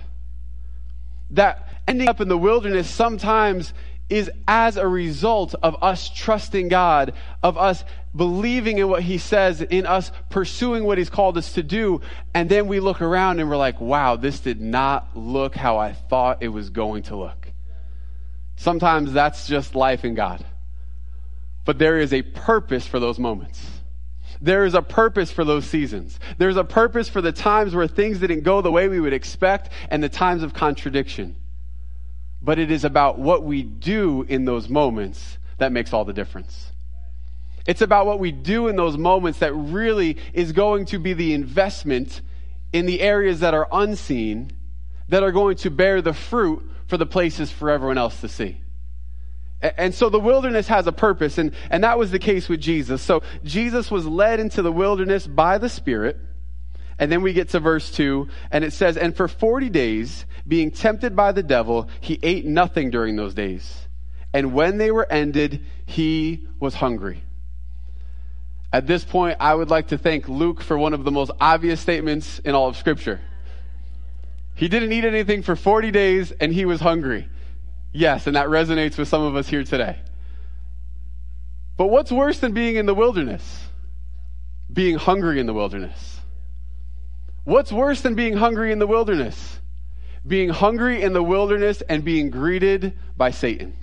That 1.31 1.67
ending 1.87 2.09
up 2.09 2.21
in 2.21 2.27
the 2.27 2.37
wilderness 2.37 2.87
sometimes 2.87 3.73
is 4.11 4.29
as 4.45 4.75
a 4.75 4.87
result 4.87 5.55
of 5.63 5.81
us 5.81 6.09
trusting 6.09 6.67
God, 6.67 7.13
of 7.41 7.57
us 7.57 7.83
believing 8.13 8.77
in 8.77 8.89
what 8.89 9.03
He 9.03 9.17
says, 9.17 9.61
in 9.61 9.85
us 9.85 10.11
pursuing 10.29 10.83
what 10.83 10.97
He's 10.97 11.09
called 11.09 11.37
us 11.37 11.53
to 11.53 11.63
do. 11.63 12.01
And 12.33 12.49
then 12.49 12.67
we 12.67 12.81
look 12.81 13.01
around 13.01 13.39
and 13.39 13.49
we're 13.49 13.57
like, 13.57 13.79
wow, 13.79 14.17
this 14.17 14.41
did 14.41 14.59
not 14.59 15.15
look 15.15 15.55
how 15.55 15.77
I 15.77 15.93
thought 15.93 16.43
it 16.43 16.49
was 16.49 16.69
going 16.69 17.03
to 17.03 17.15
look. 17.15 17.51
Sometimes 18.57 19.13
that's 19.13 19.47
just 19.47 19.75
life 19.75 20.03
in 20.03 20.13
God. 20.13 20.45
But 21.63 21.79
there 21.79 21.97
is 21.97 22.11
a 22.11 22.21
purpose 22.21 22.85
for 22.85 22.99
those 22.99 23.17
moments. 23.17 23.65
There 24.41 24.65
is 24.65 24.73
a 24.73 24.81
purpose 24.81 25.31
for 25.31 25.45
those 25.45 25.65
seasons. 25.65 26.19
There's 26.37 26.57
a 26.57 26.63
purpose 26.63 27.07
for 27.07 27.21
the 27.21 27.31
times 27.31 27.73
where 27.73 27.87
things 27.87 28.19
didn't 28.19 28.41
go 28.41 28.61
the 28.61 28.71
way 28.71 28.89
we 28.89 28.99
would 28.99 29.13
expect 29.13 29.69
and 29.89 30.03
the 30.03 30.09
times 30.09 30.43
of 30.43 30.53
contradiction 30.53 31.35
but 32.41 32.59
it 32.59 32.71
is 32.71 32.83
about 32.83 33.19
what 33.19 33.43
we 33.43 33.63
do 33.63 34.23
in 34.23 34.45
those 34.45 34.69
moments 34.69 35.37
that 35.57 35.71
makes 35.71 35.93
all 35.93 36.05
the 36.05 36.13
difference. 36.13 36.71
It's 37.67 37.81
about 37.81 38.05
what 38.07 38.19
we 38.19 38.31
do 38.31 38.67
in 38.67 38.75
those 38.75 38.97
moments 38.97 39.39
that 39.39 39.53
really 39.53 40.17
is 40.33 40.51
going 40.51 40.85
to 40.85 40.99
be 40.99 41.13
the 41.13 41.33
investment 41.33 42.21
in 42.73 42.85
the 42.85 43.01
areas 43.01 43.41
that 43.41 43.53
are 43.53 43.67
unseen 43.71 44.51
that 45.09 45.23
are 45.23 45.31
going 45.31 45.57
to 45.57 45.69
bear 45.69 46.01
the 46.01 46.13
fruit 46.13 46.67
for 46.87 46.97
the 46.97 47.05
places 47.05 47.51
for 47.51 47.69
everyone 47.69 47.97
else 47.97 48.21
to 48.21 48.27
see. 48.27 48.61
And 49.61 49.93
so 49.93 50.09
the 50.09 50.19
wilderness 50.19 50.67
has 50.69 50.87
a 50.87 50.91
purpose, 50.91 51.37
and, 51.37 51.51
and 51.69 51.83
that 51.83 51.99
was 51.99 52.09
the 52.09 52.17
case 52.17 52.49
with 52.49 52.59
Jesus. 52.59 53.01
So 53.01 53.21
Jesus 53.43 53.91
was 53.91 54.07
led 54.07 54.39
into 54.39 54.63
the 54.63 54.71
wilderness 54.71 55.27
by 55.27 55.59
the 55.59 55.69
Spirit. 55.69 56.17
And 57.01 57.11
then 57.11 57.23
we 57.23 57.33
get 57.33 57.49
to 57.49 57.59
verse 57.59 57.89
2, 57.89 58.27
and 58.51 58.63
it 58.63 58.73
says, 58.73 58.95
And 58.95 59.17
for 59.17 59.27
40 59.27 59.71
days, 59.71 60.23
being 60.47 60.69
tempted 60.69 61.15
by 61.15 61.31
the 61.31 61.41
devil, 61.41 61.89
he 61.99 62.19
ate 62.21 62.45
nothing 62.45 62.91
during 62.91 63.15
those 63.15 63.33
days. 63.33 63.87
And 64.35 64.53
when 64.53 64.77
they 64.77 64.91
were 64.91 65.11
ended, 65.11 65.65
he 65.87 66.47
was 66.59 66.75
hungry. 66.75 67.23
At 68.71 68.85
this 68.85 69.03
point, 69.03 69.37
I 69.39 69.55
would 69.55 69.71
like 69.71 69.87
to 69.87 69.97
thank 69.97 70.29
Luke 70.29 70.61
for 70.61 70.77
one 70.77 70.93
of 70.93 71.03
the 71.03 71.09
most 71.09 71.31
obvious 71.41 71.81
statements 71.81 72.37
in 72.37 72.53
all 72.53 72.67
of 72.67 72.77
Scripture. 72.77 73.19
He 74.53 74.67
didn't 74.67 74.91
eat 74.91 75.03
anything 75.03 75.41
for 75.41 75.55
40 75.55 75.89
days, 75.89 76.31
and 76.31 76.53
he 76.53 76.65
was 76.65 76.79
hungry. 76.79 77.27
Yes, 77.91 78.27
and 78.27 78.35
that 78.35 78.45
resonates 78.45 78.99
with 78.99 79.07
some 79.07 79.23
of 79.23 79.35
us 79.35 79.47
here 79.47 79.63
today. 79.63 79.97
But 81.77 81.87
what's 81.87 82.11
worse 82.11 82.37
than 82.37 82.51
being 82.51 82.75
in 82.75 82.85
the 82.85 82.93
wilderness? 82.93 83.65
Being 84.71 84.99
hungry 84.99 85.39
in 85.39 85.47
the 85.47 85.53
wilderness. 85.53 86.20
What's 87.43 87.71
worse 87.71 88.01
than 88.01 88.15
being 88.15 88.33
hungry 88.33 88.71
in 88.71 88.79
the 88.79 88.87
wilderness? 88.87 89.59
Being 90.25 90.49
hungry 90.49 91.01
in 91.01 91.13
the 91.13 91.23
wilderness 91.23 91.81
and 91.81 92.03
being 92.03 92.29
greeted 92.29 92.93
by 93.17 93.31
Satan. 93.31 93.73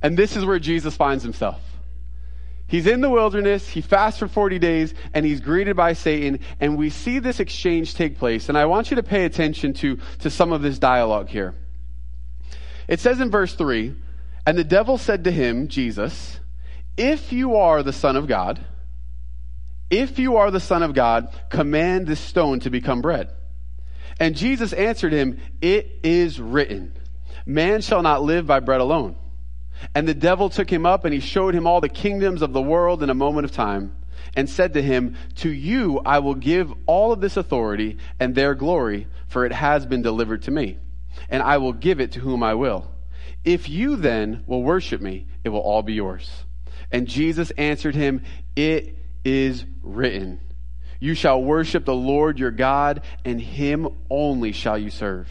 And 0.00 0.16
this 0.16 0.36
is 0.36 0.44
where 0.44 0.58
Jesus 0.58 0.96
finds 0.96 1.24
himself. 1.24 1.60
He's 2.66 2.86
in 2.86 3.00
the 3.00 3.10
wilderness, 3.10 3.68
he 3.68 3.80
fasts 3.80 4.18
for 4.18 4.28
40 4.28 4.58
days, 4.58 4.94
and 5.12 5.24
he's 5.26 5.40
greeted 5.40 5.76
by 5.76 5.92
Satan, 5.92 6.40
and 6.60 6.78
we 6.78 6.90
see 6.90 7.18
this 7.18 7.38
exchange 7.38 7.94
take 7.94 8.18
place. 8.18 8.48
And 8.48 8.56
I 8.56 8.64
want 8.66 8.90
you 8.90 8.96
to 8.96 9.02
pay 9.02 9.24
attention 9.24 9.74
to, 9.74 9.98
to 10.20 10.30
some 10.30 10.52
of 10.52 10.62
this 10.62 10.78
dialogue 10.78 11.28
here. 11.28 11.54
It 12.88 13.00
says 13.00 13.20
in 13.20 13.30
verse 13.30 13.54
3 13.54 13.94
And 14.46 14.56
the 14.56 14.64
devil 14.64 14.96
said 14.96 15.24
to 15.24 15.30
him, 15.30 15.68
Jesus, 15.68 16.40
if 16.96 17.32
you 17.32 17.56
are 17.56 17.82
the 17.82 17.92
Son 17.92 18.16
of 18.16 18.26
God, 18.26 18.64
if 19.94 20.18
you 20.18 20.36
are 20.36 20.50
the 20.50 20.60
Son 20.60 20.82
of 20.82 20.94
God, 20.94 21.32
command 21.50 22.06
this 22.06 22.20
stone 22.20 22.60
to 22.60 22.70
become 22.70 23.02
bread. 23.02 23.30
And 24.20 24.36
Jesus 24.36 24.72
answered 24.72 25.12
him, 25.12 25.40
It 25.60 26.00
is 26.02 26.40
written, 26.40 26.92
Man 27.46 27.80
shall 27.80 28.02
not 28.02 28.22
live 28.22 28.46
by 28.46 28.60
bread 28.60 28.80
alone. 28.80 29.16
And 29.94 30.06
the 30.06 30.14
devil 30.14 30.50
took 30.50 30.70
him 30.70 30.86
up 30.86 31.04
and 31.04 31.12
he 31.12 31.20
showed 31.20 31.54
him 31.54 31.66
all 31.66 31.80
the 31.80 31.88
kingdoms 31.88 32.42
of 32.42 32.52
the 32.52 32.62
world 32.62 33.02
in 33.02 33.10
a 33.10 33.14
moment 33.14 33.44
of 33.44 33.52
time 33.52 33.94
and 34.36 34.48
said 34.48 34.74
to 34.74 34.82
him, 34.82 35.16
To 35.36 35.50
you 35.50 36.00
I 36.04 36.20
will 36.20 36.34
give 36.34 36.72
all 36.86 37.12
of 37.12 37.20
this 37.20 37.36
authority 37.36 37.98
and 38.20 38.34
their 38.34 38.54
glory, 38.54 39.08
for 39.28 39.44
it 39.44 39.52
has 39.52 39.84
been 39.84 40.02
delivered 40.02 40.42
to 40.42 40.50
me 40.50 40.78
and 41.28 41.42
I 41.42 41.58
will 41.58 41.72
give 41.72 42.00
it 42.00 42.12
to 42.12 42.20
whom 42.20 42.42
I 42.42 42.54
will. 42.54 42.90
If 43.44 43.68
you 43.68 43.96
then 43.96 44.42
will 44.46 44.62
worship 44.62 45.00
me, 45.00 45.26
it 45.42 45.50
will 45.50 45.60
all 45.60 45.82
be 45.82 45.94
yours. 45.94 46.44
And 46.90 47.06
Jesus 47.06 47.50
answered 47.52 47.94
him, 47.94 48.22
It 48.56 48.96
is 49.24 49.64
written, 49.82 50.40
You 51.00 51.14
shall 51.14 51.42
worship 51.42 51.84
the 51.84 51.94
Lord 51.94 52.38
your 52.38 52.50
God, 52.50 53.02
and 53.24 53.40
him 53.40 53.88
only 54.10 54.52
shall 54.52 54.78
you 54.78 54.90
serve. 54.90 55.28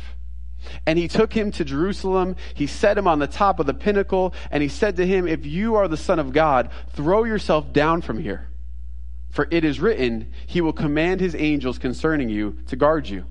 And 0.86 0.98
he 0.98 1.08
took 1.08 1.34
him 1.34 1.52
to 1.52 1.66
Jerusalem. 1.66 2.38
He 2.54 2.68
set 2.68 2.98
him 2.98 3.08
on 3.08 3.20
the 3.20 3.28
top 3.28 3.60
of 3.60 3.66
the 3.66 3.74
pinnacle, 3.74 4.34
and 4.50 4.64
he 4.64 4.70
said 4.70 4.96
to 4.98 5.06
him, 5.06 5.28
If 5.28 5.46
you 5.46 5.76
are 5.76 5.88
the 5.88 5.98
Son 5.98 6.20
of 6.20 6.32
God, 6.32 6.70
throw 6.94 7.26
yourself 7.26 7.74
down 7.74 8.02
from 8.02 8.20
here. 8.20 8.48
For 9.30 9.48
it 9.52 9.66
is 9.66 9.80
written, 9.80 10.32
He 10.46 10.62
will 10.62 10.74
command 10.74 11.20
His 11.20 11.36
angels 11.36 11.80
concerning 11.80 12.30
you 12.30 12.60
to 12.68 12.76
guard 12.76 13.10
you 13.10 13.26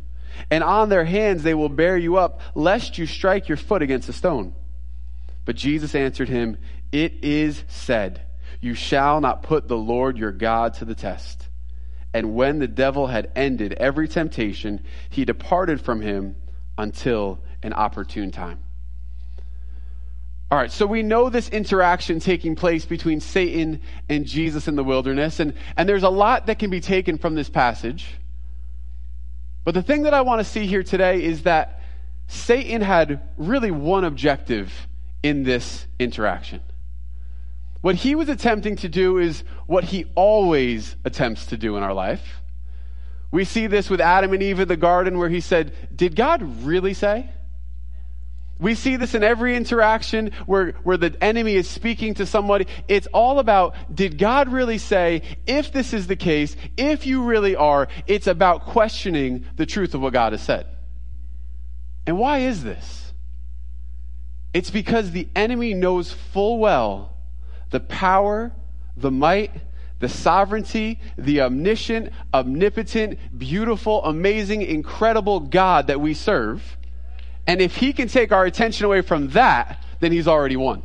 and 0.51 0.63
on 0.63 0.89
their 0.89 1.05
hands 1.05 1.43
they 1.43 1.55
will 1.55 1.69
bear 1.69 1.97
you 1.97 2.17
up, 2.17 2.41
lest 2.55 2.99
you 2.99 3.07
strike 3.07 3.49
your 3.49 3.57
foot 3.57 3.83
against 3.83 4.09
a 4.09 4.13
stone. 4.13 4.55
But 5.45 5.57
Jesus 5.57 5.95
answered 5.95 6.29
him, 6.29 6.59
It 6.91 7.25
is 7.25 7.65
said, 7.69 8.23
You 8.61 8.75
shall 8.75 9.21
not 9.21 9.43
put 9.43 9.69
the 9.69 9.77
Lord 9.77 10.19
your 10.19 10.33
God 10.33 10.75
to 10.75 10.85
the 10.85 10.95
test. 10.95 11.49
And 12.15 12.35
when 12.35 12.59
the 12.59 12.69
devil 12.69 13.07
had 13.07 13.31
ended 13.35 13.73
every 13.75 14.07
temptation, 14.07 14.81
he 15.11 15.25
departed 15.25 15.81
from 15.81 16.01
him 16.01 16.37
until 16.77 17.41
an 17.63 17.73
opportune 17.73 18.31
time. 18.31 18.59
All 20.51 20.59
right, 20.59 20.71
so 20.71 20.85
we 20.85 21.03
know 21.03 21.31
this 21.31 21.49
interaction 21.49 22.21
taking 22.21 22.57
place 22.57 22.85
between 22.85 23.21
Satan 23.21 23.81
and 24.11 24.27
Jesus 24.27 24.69
in 24.69 24.77
the 24.77 24.85
wilderness, 24.85 25.41
and, 25.41 25.55
and 25.79 25.89
there's 25.89 26.03
a 26.03 26.11
lot 26.11 26.47
that 26.47 26.59
can 26.59 26.69
be 26.69 26.81
taken 26.81 27.17
from 27.17 27.35
this 27.35 27.49
passage. 27.49 28.15
But 29.65 29.73
the 29.73 29.83
thing 29.83 30.03
that 30.03 30.13
I 30.13 30.21
want 30.21 30.41
to 30.41 30.45
see 30.45 30.67
here 30.67 30.83
today 30.83 31.23
is 31.23 31.45
that 31.45 31.81
Satan 32.27 32.83
had 32.83 33.21
really 33.39 33.71
one 33.71 34.05
objective 34.05 34.89
in 35.23 35.43
this 35.43 35.87
interaction. 35.99 36.61
What 37.83 37.97
he 37.97 38.15
was 38.15 38.29
attempting 38.29 38.77
to 38.77 38.89
do 38.89 39.19
is 39.19 39.45
what 39.67 39.85
he 39.85 40.07
always 40.15 40.97
attempts 41.05 41.47
to 41.47 41.57
do 41.57 41.77
in 41.77 41.83
our 41.83 41.93
life. 41.93 42.41
We 43.33 43.45
see 43.45 43.67
this 43.67 43.91
with 43.91 44.01
Adam 44.01 44.33
and 44.33 44.43
Eve 44.43 44.61
in 44.61 44.69
the 44.69 44.77
garden 44.77 45.19
where 45.19 45.29
he 45.29 45.41
said, 45.41 45.75
Did 45.95 46.17
God 46.17 46.65
really 46.65 46.95
say? 46.95 47.29
We 48.61 48.77
see 48.77 48.95
this 48.95 49.17
in 49.17 49.25
every 49.25 49.57
interaction 49.57 50.31
where, 50.47 50.73
where 50.85 50.97
the 50.97 51.17
enemy 51.21 51.57
is 51.57 51.69
speaking 51.69 52.15
to 52.15 52.27
somebody. 52.27 52.69
It's 52.87 53.09
all 53.09 53.41
about, 53.41 53.75
did 53.93 54.19
God 54.19 54.53
really 54.53 54.79
say, 54.79 55.23
if 55.49 55.73
this 55.73 55.93
is 55.93 56.07
the 56.07 56.15
case, 56.15 56.55
if 56.77 57.05
you 57.05 57.25
really 57.25 57.57
are, 57.57 57.89
it's 58.07 58.29
about 58.29 58.67
questioning 58.67 59.47
the 59.57 59.67
truth 59.67 59.97
of 59.97 60.01
what 60.01 60.13
God 60.13 60.33
has 60.33 60.43
said. 60.43 60.67
And 62.07 62.19
why 62.21 62.39
is 62.39 62.63
this? 62.63 63.13
It's 64.55 64.71
because 64.71 65.11
the 65.11 65.29
enemy 65.35 65.75
knows 65.75 66.13
full 66.13 66.61
well 66.61 67.17
the 67.73 67.81
power, 67.81 68.53
the 68.97 69.11
might, 69.11 69.51
the 69.99 70.09
sovereignty, 70.09 71.01
the 71.19 71.41
omniscient, 71.41 72.13
omnipotent, 72.33 73.19
beautiful, 73.37 74.05
amazing, 74.05 74.63
incredible 74.63 75.41
God 75.41 75.89
that 75.89 76.01
we 76.01 76.15
serve 76.15 76.77
and 77.47 77.61
if 77.61 77.77
he 77.77 77.93
can 77.93 78.09
take 78.09 78.33
our 78.33 78.45
attention 78.45 78.87
away 78.87 79.01
from 79.01 79.29
that, 79.31 79.83
then 80.01 80.13
he's 80.13 80.29
already 80.29 80.57
won. 80.57 80.83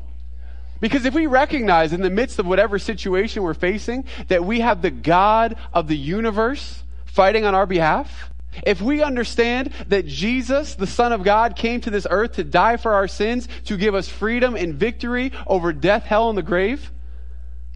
Because 0.79 1.05
if 1.05 1.13
we 1.13 1.25
recognize 1.27 1.93
in 1.93 2.01
the 2.01 2.09
midst 2.09 2.39
of 2.39 2.45
whatever 2.45 2.77
situation 2.77 3.41
we're 3.43 3.55
facing 3.55 4.05
that 4.27 4.43
we 4.43 4.59
have 4.59 4.81
the 4.81 4.91
God 4.91 5.55
of 5.73 5.87
the 5.87 5.97
universe 5.97 6.83
fighting 7.05 7.45
on 7.45 7.55
our 7.55 7.65
behalf, 7.65 8.31
if 8.65 8.81
we 8.81 9.01
understand 9.01 9.71
that 9.87 10.05
Jesus, 10.05 10.75
the 10.75 10.87
Son 10.87 11.11
of 11.11 11.23
God, 11.23 11.55
came 11.55 11.81
to 11.81 11.89
this 11.89 12.07
earth 12.09 12.33
to 12.33 12.43
die 12.43 12.77
for 12.77 12.93
our 12.93 13.07
sins, 13.07 13.47
to 13.65 13.77
give 13.77 13.95
us 13.95 14.07
freedom 14.07 14.55
and 14.55 14.73
victory 14.73 15.31
over 15.45 15.73
death, 15.73 16.03
hell, 16.03 16.29
and 16.29 16.37
the 16.37 16.43
grave, 16.43 16.91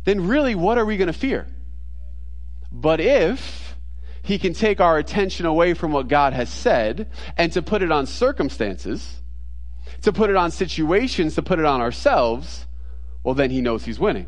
then 0.06 0.28
really 0.28 0.56
what 0.56 0.78
are 0.78 0.86
we 0.86 0.98
going 0.98 1.08
to 1.08 1.14
fear? 1.14 1.48
But 2.72 3.00
if 3.00 3.76
he 4.24 4.38
can 4.38 4.54
take 4.54 4.80
our 4.80 4.98
attention 4.98 5.46
away 5.46 5.74
from 5.74 5.92
what 5.92 6.08
God 6.08 6.34
has 6.34 6.50
said 6.50 7.10
and 7.38 7.52
to 7.54 7.62
put 7.62 7.82
it 7.82 7.92
on 7.92 8.06
circumstances, 8.06 9.22
to 10.04 10.14
put 10.14 10.30
it 10.30 10.36
on 10.36 10.52
situations, 10.52 11.36
to 11.36 11.42
put 11.42 11.60
it 11.60 11.66
on 11.66 11.82
ourselves, 11.82 12.66
well, 13.24 13.36
then 13.36 13.52
he 13.52 13.62
knows 13.62 13.86
he's 13.86 14.00
winning. 14.00 14.28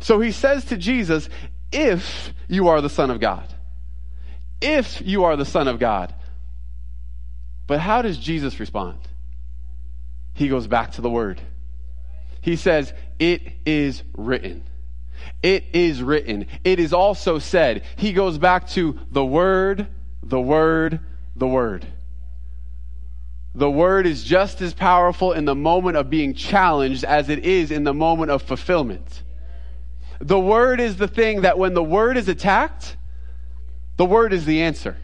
So 0.00 0.20
he 0.20 0.32
says 0.32 0.64
to 0.66 0.76
Jesus, 0.76 1.28
if 1.70 2.34
you 2.48 2.68
are 2.68 2.80
the 2.80 2.90
Son 2.90 3.10
of 3.10 3.20
God, 3.20 3.46
if 4.62 5.02
you 5.04 5.24
are 5.24 5.36
the 5.36 5.44
Son 5.44 5.68
of 5.68 5.78
God. 5.78 6.14
But 7.66 7.80
how 7.80 8.02
does 8.02 8.18
Jesus 8.18 8.58
respond? 8.60 8.98
He 10.34 10.48
goes 10.48 10.66
back 10.66 10.92
to 10.92 11.00
the 11.00 11.10
Word. 11.10 11.40
He 12.40 12.56
says, 12.56 12.92
It 13.18 13.42
is 13.64 14.02
written. 14.14 14.64
It 15.42 15.64
is 15.72 16.02
written. 16.02 16.46
It 16.64 16.80
is 16.80 16.92
also 16.92 17.38
said. 17.38 17.82
He 17.96 18.12
goes 18.12 18.38
back 18.38 18.68
to 18.70 18.98
the 19.10 19.24
Word, 19.24 19.86
the 20.22 20.40
Word, 20.40 21.00
the 21.36 21.46
Word. 21.46 21.86
The 23.54 23.70
Word 23.70 24.06
is 24.06 24.24
just 24.24 24.60
as 24.62 24.72
powerful 24.72 25.32
in 25.32 25.44
the 25.44 25.54
moment 25.54 25.96
of 25.96 26.08
being 26.08 26.34
challenged 26.34 27.04
as 27.04 27.28
it 27.28 27.44
is 27.44 27.70
in 27.70 27.84
the 27.84 27.94
moment 27.94 28.30
of 28.30 28.42
fulfillment. 28.42 29.22
The 30.20 30.40
Word 30.40 30.80
is 30.80 30.96
the 30.96 31.08
thing 31.08 31.42
that 31.42 31.58
when 31.58 31.74
the 31.74 31.82
Word 31.82 32.16
is 32.16 32.28
attacked, 32.28 32.96
the 33.96 34.04
Word 34.04 34.32
is 34.32 34.44
the 34.44 34.62
answer. 34.62 34.96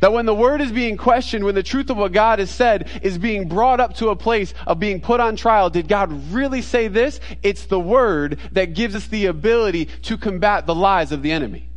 That 0.00 0.12
when 0.12 0.26
the 0.26 0.34
word 0.34 0.60
is 0.60 0.70
being 0.70 0.96
questioned, 0.96 1.44
when 1.44 1.56
the 1.56 1.62
truth 1.62 1.90
of 1.90 1.96
what 1.96 2.12
God 2.12 2.38
has 2.38 2.50
said 2.50 3.00
is 3.02 3.18
being 3.18 3.48
brought 3.48 3.80
up 3.80 3.94
to 3.94 4.10
a 4.10 4.16
place 4.16 4.54
of 4.66 4.78
being 4.78 5.00
put 5.00 5.18
on 5.18 5.34
trial, 5.34 5.70
did 5.70 5.88
God 5.88 6.32
really 6.32 6.62
say 6.62 6.86
this? 6.86 7.18
It's 7.42 7.66
the 7.66 7.80
word 7.80 8.38
that 8.52 8.74
gives 8.74 8.94
us 8.94 9.08
the 9.08 9.26
ability 9.26 9.86
to 10.02 10.16
combat 10.16 10.66
the 10.66 10.74
lies 10.74 11.10
of 11.10 11.22
the 11.22 11.32
enemy. 11.32 11.68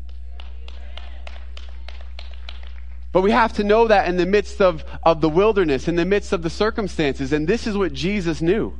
But 3.11 3.21
we 3.21 3.31
have 3.31 3.53
to 3.53 3.63
know 3.63 3.87
that 3.87 4.07
in 4.07 4.17
the 4.17 4.25
midst 4.25 4.61
of, 4.61 4.85
of 5.03 5.19
the 5.19 5.27
wilderness, 5.27 5.87
in 5.87 5.95
the 5.95 6.05
midst 6.05 6.31
of 6.31 6.43
the 6.43 6.49
circumstances. 6.49 7.33
And 7.33 7.47
this 7.47 7.67
is 7.67 7.75
what 7.75 7.91
Jesus 7.91 8.41
knew. 8.41 8.77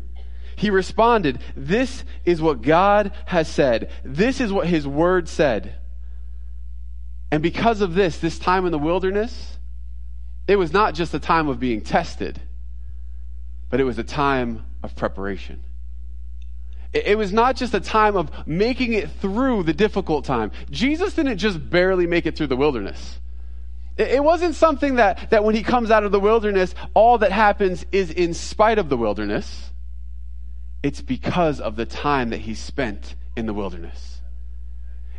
He 0.56 0.70
responded, 0.70 1.40
This 1.56 2.04
is 2.24 2.42
what 2.42 2.62
God 2.62 3.12
has 3.26 3.50
said. 3.50 3.90
This 4.06 4.40
is 4.40 4.54
what 4.54 4.68
his 4.68 4.88
word 4.88 5.28
said. 5.28 5.81
And 7.32 7.42
because 7.42 7.82
of 7.82 7.94
this, 7.94 8.18
this 8.18 8.38
time 8.38 8.66
in 8.66 8.72
the 8.72 8.78
wilderness, 8.78 9.58
it 10.48 10.58
was 10.58 10.74
not 10.74 10.94
just 10.94 11.14
a 11.14 11.20
time 11.20 11.48
of 11.48 11.60
being 11.60 11.82
tested, 11.82 12.42
but 13.70 13.80
it 13.80 13.86
was 13.86 13.98
a 13.98 14.04
time 14.04 14.66
of 14.84 14.96
preparation. 14.96 15.64
It 16.94 17.18
was 17.18 17.32
not 17.32 17.56
just 17.56 17.74
a 17.74 17.80
time 17.80 18.18
of 18.18 18.46
making 18.46 18.92
it 18.92 19.10
through 19.10 19.64
the 19.64 19.74
difficult 19.74 20.26
time. 20.26 20.52
Jesus 20.70 21.14
didn't 21.14 21.38
just 21.38 21.70
barely 21.70 22.06
make 22.06 22.26
it 22.26 22.36
through 22.36 22.48
the 22.48 22.58
wilderness. 22.58 23.20
It 23.98 24.22
wasn't 24.22 24.56
something 24.56 24.96
that, 24.96 25.30
that 25.30 25.44
when 25.44 25.56
he 25.56 25.64
comes 25.64 25.90
out 25.90 26.04
of 26.04 26.12
the 26.12 26.20
wilderness, 26.20 26.76
all 26.94 27.20
that 27.20 27.32
happens 27.32 27.86
is 27.94 28.10
in 28.12 28.34
spite 28.34 28.78
of 28.78 28.90
the 28.90 28.98
wilderness. 28.98 29.70
It's 30.84 31.02
because 31.02 31.62
of 31.62 31.78
the 31.78 31.86
time 31.86 32.32
that 32.32 32.40
he 32.40 32.56
spent 32.56 33.16
in 33.38 33.46
the 33.46 33.54
wilderness. 33.54 34.21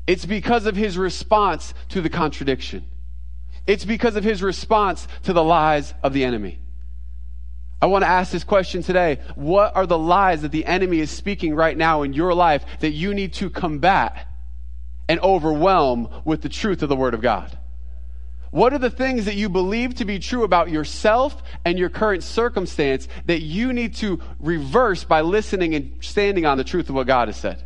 It's 0.06 0.24
because 0.24 0.66
of 0.66 0.76
his 0.76 0.98
response 0.98 1.74
to 1.90 2.00
the 2.00 2.10
contradiction. 2.10 2.84
It's 3.66 3.84
because 3.84 4.16
of 4.16 4.24
his 4.24 4.42
response 4.42 5.06
to 5.24 5.32
the 5.32 5.44
lies 5.44 5.94
of 6.02 6.12
the 6.12 6.24
enemy. 6.24 6.58
I 7.80 7.86
want 7.86 8.02
to 8.02 8.08
ask 8.08 8.30
this 8.30 8.44
question 8.44 8.82
today. 8.82 9.18
What 9.34 9.74
are 9.74 9.86
the 9.86 9.98
lies 9.98 10.42
that 10.42 10.52
the 10.52 10.64
enemy 10.66 11.00
is 11.00 11.10
speaking 11.10 11.54
right 11.54 11.76
now 11.76 12.02
in 12.02 12.12
your 12.12 12.34
life 12.34 12.64
that 12.80 12.90
you 12.90 13.14
need 13.14 13.32
to 13.34 13.50
combat 13.50 14.28
and 15.08 15.18
overwhelm 15.20 16.08
with 16.24 16.42
the 16.42 16.48
truth 16.48 16.82
of 16.82 16.88
the 16.88 16.96
Word 16.96 17.14
of 17.14 17.20
God? 17.20 17.58
What 18.52 18.72
are 18.72 18.78
the 18.78 18.90
things 18.90 19.24
that 19.24 19.34
you 19.34 19.48
believe 19.48 19.94
to 19.96 20.04
be 20.04 20.18
true 20.18 20.44
about 20.44 20.70
yourself 20.70 21.42
and 21.64 21.78
your 21.78 21.88
current 21.88 22.22
circumstance 22.22 23.08
that 23.26 23.40
you 23.40 23.72
need 23.72 23.94
to 23.96 24.20
reverse 24.38 25.04
by 25.04 25.22
listening 25.22 25.74
and 25.74 26.04
standing 26.04 26.44
on 26.44 26.58
the 26.58 26.64
truth 26.64 26.88
of 26.88 26.94
what 26.94 27.06
God 27.06 27.28
has 27.28 27.36
said? 27.36 27.64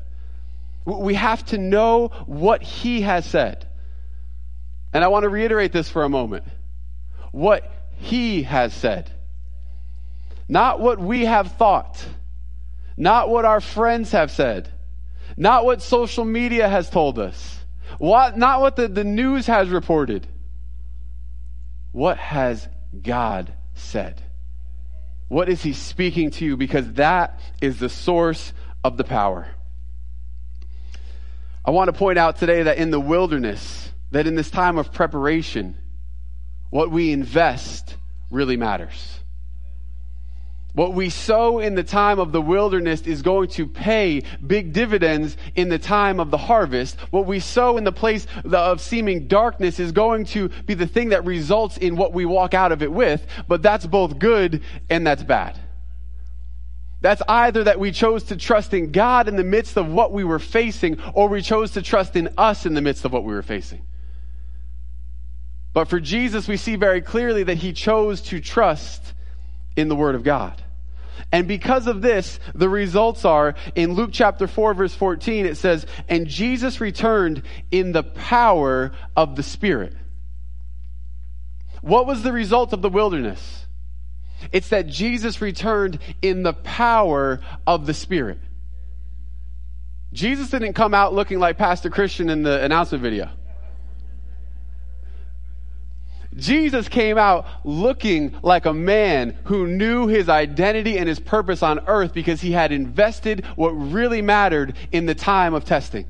We 0.86 1.14
have 1.14 1.44
to 1.46 1.58
know 1.58 2.08
what 2.26 2.62
He 2.62 3.00
has 3.02 3.26
said. 3.26 3.66
And 4.92 5.02
I 5.02 5.08
want 5.08 5.24
to 5.24 5.28
reiterate 5.28 5.72
this 5.72 5.90
for 5.90 6.04
a 6.04 6.08
moment. 6.08 6.44
What 7.32 7.70
He 7.96 8.44
has 8.44 8.72
said. 8.72 9.10
Not 10.48 10.80
what 10.80 11.00
we 11.00 11.24
have 11.24 11.52
thought. 11.52 12.02
Not 12.96 13.28
what 13.28 13.44
our 13.44 13.60
friends 13.60 14.12
have 14.12 14.30
said. 14.30 14.70
Not 15.36 15.64
what 15.64 15.82
social 15.82 16.24
media 16.24 16.68
has 16.68 16.88
told 16.88 17.18
us. 17.18 17.58
What, 17.98 18.38
not 18.38 18.60
what 18.60 18.76
the, 18.76 18.88
the 18.88 19.04
news 19.04 19.46
has 19.48 19.68
reported. 19.68 20.26
What 21.90 22.16
has 22.18 22.66
God 23.02 23.52
said? 23.74 24.22
What 25.28 25.48
is 25.48 25.62
He 25.62 25.72
speaking 25.72 26.30
to 26.32 26.44
you? 26.44 26.56
Because 26.56 26.92
that 26.92 27.40
is 27.60 27.80
the 27.80 27.88
source 27.88 28.52
of 28.84 28.96
the 28.96 29.04
power. 29.04 29.48
I 31.66 31.72
want 31.72 31.88
to 31.88 31.92
point 31.92 32.16
out 32.16 32.36
today 32.36 32.62
that 32.62 32.78
in 32.78 32.92
the 32.92 33.00
wilderness, 33.00 33.90
that 34.12 34.28
in 34.28 34.36
this 34.36 34.50
time 34.50 34.78
of 34.78 34.92
preparation, 34.92 35.76
what 36.70 36.92
we 36.92 37.10
invest 37.10 37.96
really 38.30 38.56
matters. 38.56 39.18
What 40.74 40.92
we 40.92 41.10
sow 41.10 41.58
in 41.58 41.74
the 41.74 41.82
time 41.82 42.20
of 42.20 42.30
the 42.30 42.40
wilderness 42.40 43.00
is 43.00 43.22
going 43.22 43.48
to 43.50 43.66
pay 43.66 44.22
big 44.46 44.74
dividends 44.74 45.36
in 45.56 45.68
the 45.68 45.78
time 45.78 46.20
of 46.20 46.30
the 46.30 46.36
harvest. 46.36 47.00
What 47.10 47.26
we 47.26 47.40
sow 47.40 47.78
in 47.78 47.84
the 47.84 47.92
place 47.92 48.26
of 48.44 48.80
seeming 48.80 49.26
darkness 49.26 49.80
is 49.80 49.90
going 49.90 50.26
to 50.26 50.50
be 50.66 50.74
the 50.74 50.86
thing 50.86 51.08
that 51.08 51.24
results 51.24 51.78
in 51.78 51.96
what 51.96 52.12
we 52.12 52.26
walk 52.26 52.54
out 52.54 52.72
of 52.72 52.82
it 52.82 52.92
with, 52.92 53.26
but 53.48 53.62
that's 53.62 53.86
both 53.86 54.18
good 54.18 54.62
and 54.88 55.04
that's 55.04 55.22
bad. 55.22 55.58
That's 57.06 57.22
either 57.28 57.62
that 57.62 57.78
we 57.78 57.92
chose 57.92 58.24
to 58.24 58.36
trust 58.36 58.74
in 58.74 58.90
God 58.90 59.28
in 59.28 59.36
the 59.36 59.44
midst 59.44 59.76
of 59.76 59.86
what 59.86 60.10
we 60.10 60.24
were 60.24 60.40
facing, 60.40 61.00
or 61.14 61.28
we 61.28 61.40
chose 61.40 61.70
to 61.74 61.82
trust 61.82 62.16
in 62.16 62.30
us 62.36 62.66
in 62.66 62.74
the 62.74 62.80
midst 62.80 63.04
of 63.04 63.12
what 63.12 63.22
we 63.22 63.32
were 63.32 63.44
facing. 63.44 63.82
But 65.72 65.86
for 65.86 66.00
Jesus, 66.00 66.48
we 66.48 66.56
see 66.56 66.74
very 66.74 67.00
clearly 67.00 67.44
that 67.44 67.58
he 67.58 67.72
chose 67.72 68.22
to 68.22 68.40
trust 68.40 69.14
in 69.76 69.86
the 69.86 69.94
Word 69.94 70.16
of 70.16 70.24
God. 70.24 70.60
And 71.30 71.46
because 71.46 71.86
of 71.86 72.02
this, 72.02 72.40
the 72.56 72.68
results 72.68 73.24
are 73.24 73.54
in 73.76 73.92
Luke 73.92 74.10
chapter 74.12 74.48
4 74.48 74.74
verse 74.74 74.94
14, 74.96 75.46
it 75.46 75.58
says, 75.58 75.86
and 76.08 76.26
Jesus 76.26 76.80
returned 76.80 77.44
in 77.70 77.92
the 77.92 78.02
power 78.02 78.90
of 79.16 79.36
the 79.36 79.44
Spirit. 79.44 79.92
What 81.82 82.08
was 82.08 82.24
the 82.24 82.32
result 82.32 82.72
of 82.72 82.82
the 82.82 82.90
wilderness? 82.90 83.65
It's 84.52 84.68
that 84.68 84.86
Jesus 84.86 85.40
returned 85.40 85.98
in 86.22 86.42
the 86.42 86.52
power 86.52 87.40
of 87.66 87.86
the 87.86 87.94
Spirit. 87.94 88.38
Jesus 90.12 90.50
didn't 90.50 90.72
come 90.72 90.94
out 90.94 91.14
looking 91.14 91.38
like 91.38 91.58
Pastor 91.58 91.90
Christian 91.90 92.30
in 92.30 92.42
the 92.42 92.64
announcement 92.64 93.02
video. 93.02 93.30
Jesus 96.36 96.88
came 96.88 97.16
out 97.16 97.46
looking 97.64 98.38
like 98.42 98.66
a 98.66 98.74
man 98.74 99.36
who 99.44 99.66
knew 99.66 100.06
his 100.06 100.28
identity 100.28 100.98
and 100.98 101.08
his 101.08 101.18
purpose 101.18 101.62
on 101.62 101.80
earth 101.86 102.12
because 102.12 102.42
he 102.42 102.52
had 102.52 102.72
invested 102.72 103.44
what 103.56 103.70
really 103.70 104.20
mattered 104.20 104.76
in 104.92 105.06
the 105.06 105.14
time 105.14 105.54
of 105.54 105.64
testing. 105.64 106.06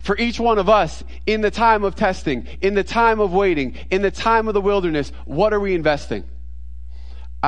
For 0.00 0.16
each 0.18 0.38
one 0.38 0.58
of 0.58 0.68
us, 0.68 1.02
in 1.24 1.40
the 1.40 1.50
time 1.50 1.82
of 1.84 1.94
testing, 1.94 2.46
in 2.60 2.74
the 2.74 2.84
time 2.84 3.20
of 3.20 3.32
waiting, 3.32 3.76
in 3.90 4.02
the 4.02 4.10
time 4.10 4.48
of 4.48 4.54
the 4.54 4.60
wilderness, 4.60 5.10
what 5.24 5.54
are 5.54 5.60
we 5.60 5.74
investing? 5.74 6.24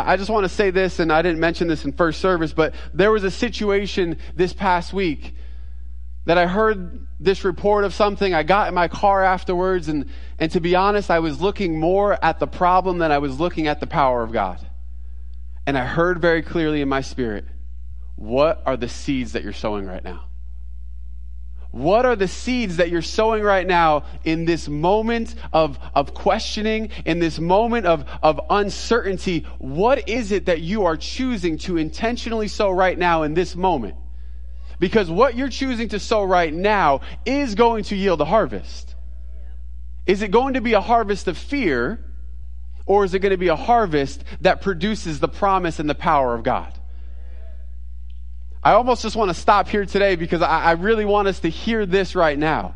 I 0.05 0.17
just 0.17 0.31
want 0.31 0.45
to 0.45 0.49
say 0.49 0.71
this, 0.71 0.99
and 0.99 1.13
I 1.13 1.23
didn't 1.23 1.41
mention 1.41 1.69
this 1.69 1.85
in 1.85 1.93
first 1.93 2.21
service, 2.21 2.53
but 2.53 2.75
there 2.93 3.11
was 3.11 3.25
a 3.25 3.31
situation 3.31 4.19
this 4.35 4.53
past 4.53 4.93
week 4.93 5.35
that 6.27 6.37
I 6.37 6.47
heard 6.47 7.07
this 7.19 7.45
report 7.45 7.85
of 7.85 7.95
something. 7.95 8.35
I 8.35 8.43
got 8.43 8.69
in 8.69 8.75
my 8.75 8.89
car 8.89 9.25
afterwards, 9.25 9.89
and, 9.89 10.11
and 10.39 10.51
to 10.53 10.61
be 10.61 10.75
honest, 10.75 11.11
I 11.11 11.21
was 11.21 11.41
looking 11.41 11.81
more 11.81 12.23
at 12.23 12.39
the 12.41 12.47
problem 12.47 12.99
than 12.99 13.11
I 13.13 13.19
was 13.19 13.41
looking 13.41 13.69
at 13.69 13.81
the 13.81 13.87
power 13.87 14.23
of 14.23 14.33
God. 14.33 14.59
And 15.67 15.79
I 15.79 15.85
heard 15.85 16.21
very 16.21 16.43
clearly 16.43 16.81
in 16.81 16.89
my 16.89 17.01
spirit, 17.01 17.45
what 18.17 18.63
are 18.67 18.77
the 18.77 18.89
seeds 18.89 19.33
that 19.33 19.45
you're 19.45 19.53
sowing 19.53 19.87
right 19.87 20.05
now? 20.05 20.26
What 21.71 22.07
are 22.07 22.17
the 22.17 22.29
seeds 22.29 22.79
that 22.79 22.91
you're 22.91 23.03
sowing 23.03 23.43
right 23.43 23.67
now 23.67 24.05
in 24.25 24.45
this 24.45 24.69
moment 24.69 25.35
of, 25.53 25.79
of 25.95 26.15
questioning, 26.15 26.91
in 27.05 27.19
this 27.19 27.39
moment 27.39 27.87
of, 27.87 28.05
of 28.23 28.41
uncertainty? 28.49 29.47
What 29.59 30.09
is 30.09 30.33
it 30.33 30.47
that 30.47 30.61
you 30.61 30.87
are 30.87 30.97
choosing 30.97 31.59
to 31.59 31.77
intentionally 31.77 32.49
sow 32.49 32.71
right 32.71 32.99
now 32.99 33.25
in 33.25 33.35
this 33.35 33.55
moment? 33.55 33.97
Because 34.79 35.11
what 35.11 35.35
you're 35.35 35.49
choosing 35.49 35.89
to 35.89 35.99
sow 35.99 36.23
right 36.23 36.53
now 36.53 37.01
is 37.25 37.55
going 37.55 37.85
to 37.85 37.97
yield 37.97 38.21
a 38.21 38.27
harvest. 38.27 38.95
Is 40.07 40.23
it 40.23 40.31
going 40.31 40.55
to 40.55 40.61
be 40.61 40.75
a 40.75 40.81
harvest 40.81 41.29
of 41.29 41.37
fear, 41.37 42.05
or 42.85 43.05
is 43.05 43.15
it 43.15 43.19
going 43.19 43.33
to 43.33 43.39
be 43.39 43.49
a 43.49 43.57
harvest 43.57 44.23
that 44.43 44.61
produces 44.61 45.19
the 45.19 45.29
promise 45.29 45.79
and 45.79 45.91
the 45.91 45.95
power 45.95 46.35
of 46.35 46.43
God? 46.43 46.76
I 48.67 48.73
almost 48.73 49.03
just 49.03 49.15
want 49.15 49.29
to 49.29 49.35
stop 49.35 49.69
here 49.69 49.87
today 49.87 50.17
because 50.17 50.43
I, 50.43 50.61
I 50.61 50.73
really 50.73 51.05
want 51.05 51.29
us 51.29 51.39
to 51.39 51.49
hear 51.49 51.87
this 51.87 52.17
right 52.17 52.37
now. 52.37 52.75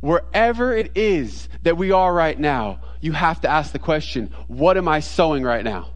Wherever 0.00 0.76
it 0.76 0.96
is 0.96 1.48
that 1.62 1.76
we 1.76 1.92
are 1.92 2.12
right 2.12 2.36
now, 2.36 2.80
you 3.00 3.12
have 3.12 3.42
to 3.42 3.48
ask 3.48 3.70
the 3.70 3.78
question, 3.78 4.34
what 4.48 4.76
am 4.76 4.88
I 4.88 4.98
sowing 4.98 5.44
right 5.44 5.62
now? 5.62 5.90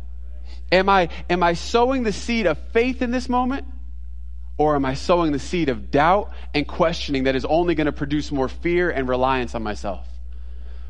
Am 0.71 0.89
I, 0.89 1.09
am 1.29 1.43
I 1.43 1.55
sowing 1.55 2.05
the 2.05 2.13
seed 2.13 2.47
of 2.47 2.59
faith 2.71 3.03
in 3.03 3.11
this 3.11 3.29
moment? 3.29 3.67
Or 4.57 4.77
am 4.77 4.85
I 4.85 4.95
sowing 4.95 5.33
the 5.33 5.41
seed 5.41 5.69
of 5.69 5.91
doubt 5.91 6.31
and 6.55 6.65
questioning 6.65 7.25
that 7.25 7.35
is 7.35 7.45
only 7.45 7.75
going 7.75 7.87
to 7.87 7.93
produce 7.93 8.31
more 8.31 8.49
fear 8.49 8.89
and 8.89 9.09
reliance 9.09 9.57
on 9.57 9.65
myself? 9.65 10.07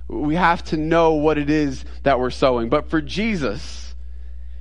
We 0.06 0.34
have 0.34 0.62
to 0.64 0.76
know 0.76 1.14
what 1.14 1.38
it 1.38 1.48
is 1.48 1.82
that 2.02 2.20
we're 2.20 2.28
sowing. 2.28 2.68
But 2.68 2.90
for 2.90 3.00
Jesus, 3.00 3.85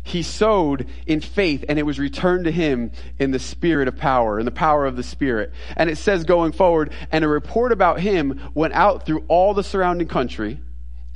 he 0.05 0.21
sowed 0.21 0.87
in 1.07 1.19
faith 1.19 1.65
and 1.67 1.79
it 1.79 1.83
was 1.83 1.97
returned 1.97 2.45
to 2.45 2.51
him 2.51 2.91
in 3.17 3.31
the 3.31 3.39
spirit 3.39 3.87
of 3.87 3.97
power, 3.97 4.39
in 4.39 4.45
the 4.45 4.51
power 4.51 4.85
of 4.85 4.95
the 4.95 5.03
spirit. 5.03 5.51
And 5.75 5.89
it 5.89 5.97
says 5.97 6.23
going 6.23 6.51
forward, 6.51 6.93
and 7.11 7.25
a 7.25 7.27
report 7.27 7.71
about 7.71 7.99
him 7.99 8.39
went 8.53 8.75
out 8.75 9.07
through 9.07 9.25
all 9.27 9.55
the 9.55 9.63
surrounding 9.63 10.07
country, 10.07 10.61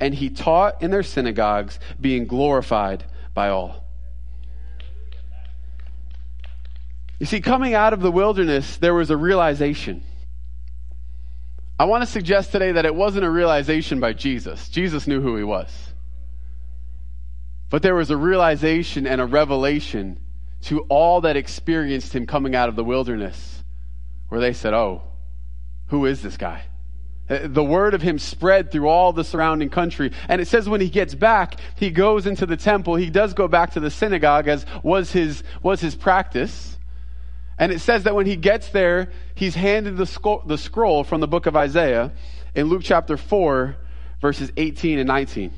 and 0.00 0.12
he 0.12 0.28
taught 0.28 0.82
in 0.82 0.90
their 0.90 1.04
synagogues, 1.04 1.78
being 2.00 2.26
glorified 2.26 3.04
by 3.32 3.50
all. 3.50 3.84
You 7.20 7.26
see, 7.26 7.40
coming 7.40 7.74
out 7.74 7.92
of 7.92 8.00
the 8.00 8.10
wilderness, 8.10 8.76
there 8.78 8.94
was 8.94 9.10
a 9.10 9.16
realization. 9.16 10.02
I 11.78 11.84
want 11.84 12.02
to 12.02 12.10
suggest 12.10 12.50
today 12.50 12.72
that 12.72 12.86
it 12.86 12.94
wasn't 12.94 13.24
a 13.24 13.30
realization 13.30 14.00
by 14.00 14.14
Jesus. 14.14 14.68
Jesus 14.68 15.06
knew 15.06 15.20
who 15.20 15.36
he 15.36 15.44
was. 15.44 15.70
But 17.70 17.82
there 17.82 17.94
was 17.94 18.10
a 18.10 18.16
realization 18.16 19.06
and 19.06 19.20
a 19.20 19.26
revelation 19.26 20.18
to 20.62 20.80
all 20.88 21.22
that 21.22 21.36
experienced 21.36 22.14
him 22.14 22.26
coming 22.26 22.54
out 22.54 22.68
of 22.68 22.76
the 22.76 22.84
wilderness, 22.84 23.62
where 24.28 24.40
they 24.40 24.52
said, 24.52 24.74
Oh, 24.74 25.02
who 25.86 26.04
is 26.04 26.20
this 26.20 26.36
guy? 26.36 26.64
Uh, 27.28 27.38
the 27.44 27.62
word 27.62 27.94
of 27.94 28.02
him 28.02 28.18
spread 28.18 28.72
through 28.72 28.88
all 28.88 29.12
the 29.12 29.22
surrounding 29.22 29.70
country. 29.70 30.10
And 30.28 30.40
it 30.40 30.48
says 30.48 30.68
when 30.68 30.80
he 30.80 30.90
gets 30.90 31.14
back, 31.14 31.60
he 31.76 31.90
goes 31.90 32.26
into 32.26 32.44
the 32.44 32.56
temple. 32.56 32.96
He 32.96 33.08
does 33.08 33.34
go 33.34 33.46
back 33.46 33.72
to 33.72 33.80
the 33.80 33.90
synagogue 33.90 34.48
as 34.48 34.66
was 34.82 35.12
his, 35.12 35.44
was 35.62 35.80
his 35.80 35.94
practice. 35.94 36.76
And 37.56 37.70
it 37.70 37.78
says 37.78 38.02
that 38.04 38.16
when 38.16 38.26
he 38.26 38.36
gets 38.36 38.70
there, 38.70 39.10
he's 39.36 39.54
handed 39.54 39.96
the, 39.96 40.06
sco- 40.06 40.42
the 40.44 40.58
scroll 40.58 41.04
from 41.04 41.20
the 41.20 41.28
book 41.28 41.46
of 41.46 41.54
Isaiah 41.54 42.10
in 42.54 42.66
Luke 42.66 42.82
chapter 42.82 43.16
4, 43.16 43.76
verses 44.20 44.50
18 44.56 44.98
and 44.98 45.06
19. 45.06 45.52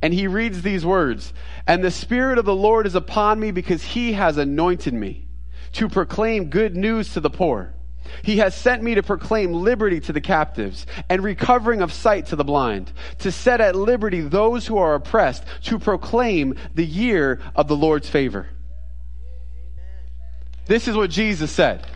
And 0.00 0.14
he 0.14 0.26
reads 0.26 0.62
these 0.62 0.86
words, 0.86 1.32
and 1.66 1.82
the 1.82 1.90
Spirit 1.90 2.38
of 2.38 2.44
the 2.44 2.54
Lord 2.54 2.86
is 2.86 2.94
upon 2.94 3.38
me 3.38 3.50
because 3.50 3.82
he 3.82 4.12
has 4.14 4.38
anointed 4.38 4.94
me 4.94 5.26
to 5.72 5.88
proclaim 5.88 6.50
good 6.50 6.76
news 6.76 7.12
to 7.14 7.20
the 7.20 7.30
poor. 7.30 7.74
He 8.22 8.38
has 8.38 8.54
sent 8.54 8.82
me 8.82 8.94
to 8.96 9.02
proclaim 9.02 9.52
liberty 9.52 10.00
to 10.00 10.12
the 10.12 10.20
captives 10.20 10.86
and 11.08 11.22
recovering 11.22 11.80
of 11.80 11.92
sight 11.92 12.26
to 12.26 12.36
the 12.36 12.44
blind, 12.44 12.92
to 13.20 13.32
set 13.32 13.60
at 13.60 13.76
liberty 13.76 14.20
those 14.20 14.66
who 14.66 14.78
are 14.78 14.94
oppressed, 14.94 15.44
to 15.64 15.78
proclaim 15.78 16.56
the 16.74 16.84
year 16.84 17.40
of 17.54 17.68
the 17.68 17.76
Lord's 17.76 18.08
favor. 18.08 18.48
This 20.66 20.88
is 20.88 20.96
what 20.96 21.10
Jesus 21.10 21.50
said. 21.50 21.86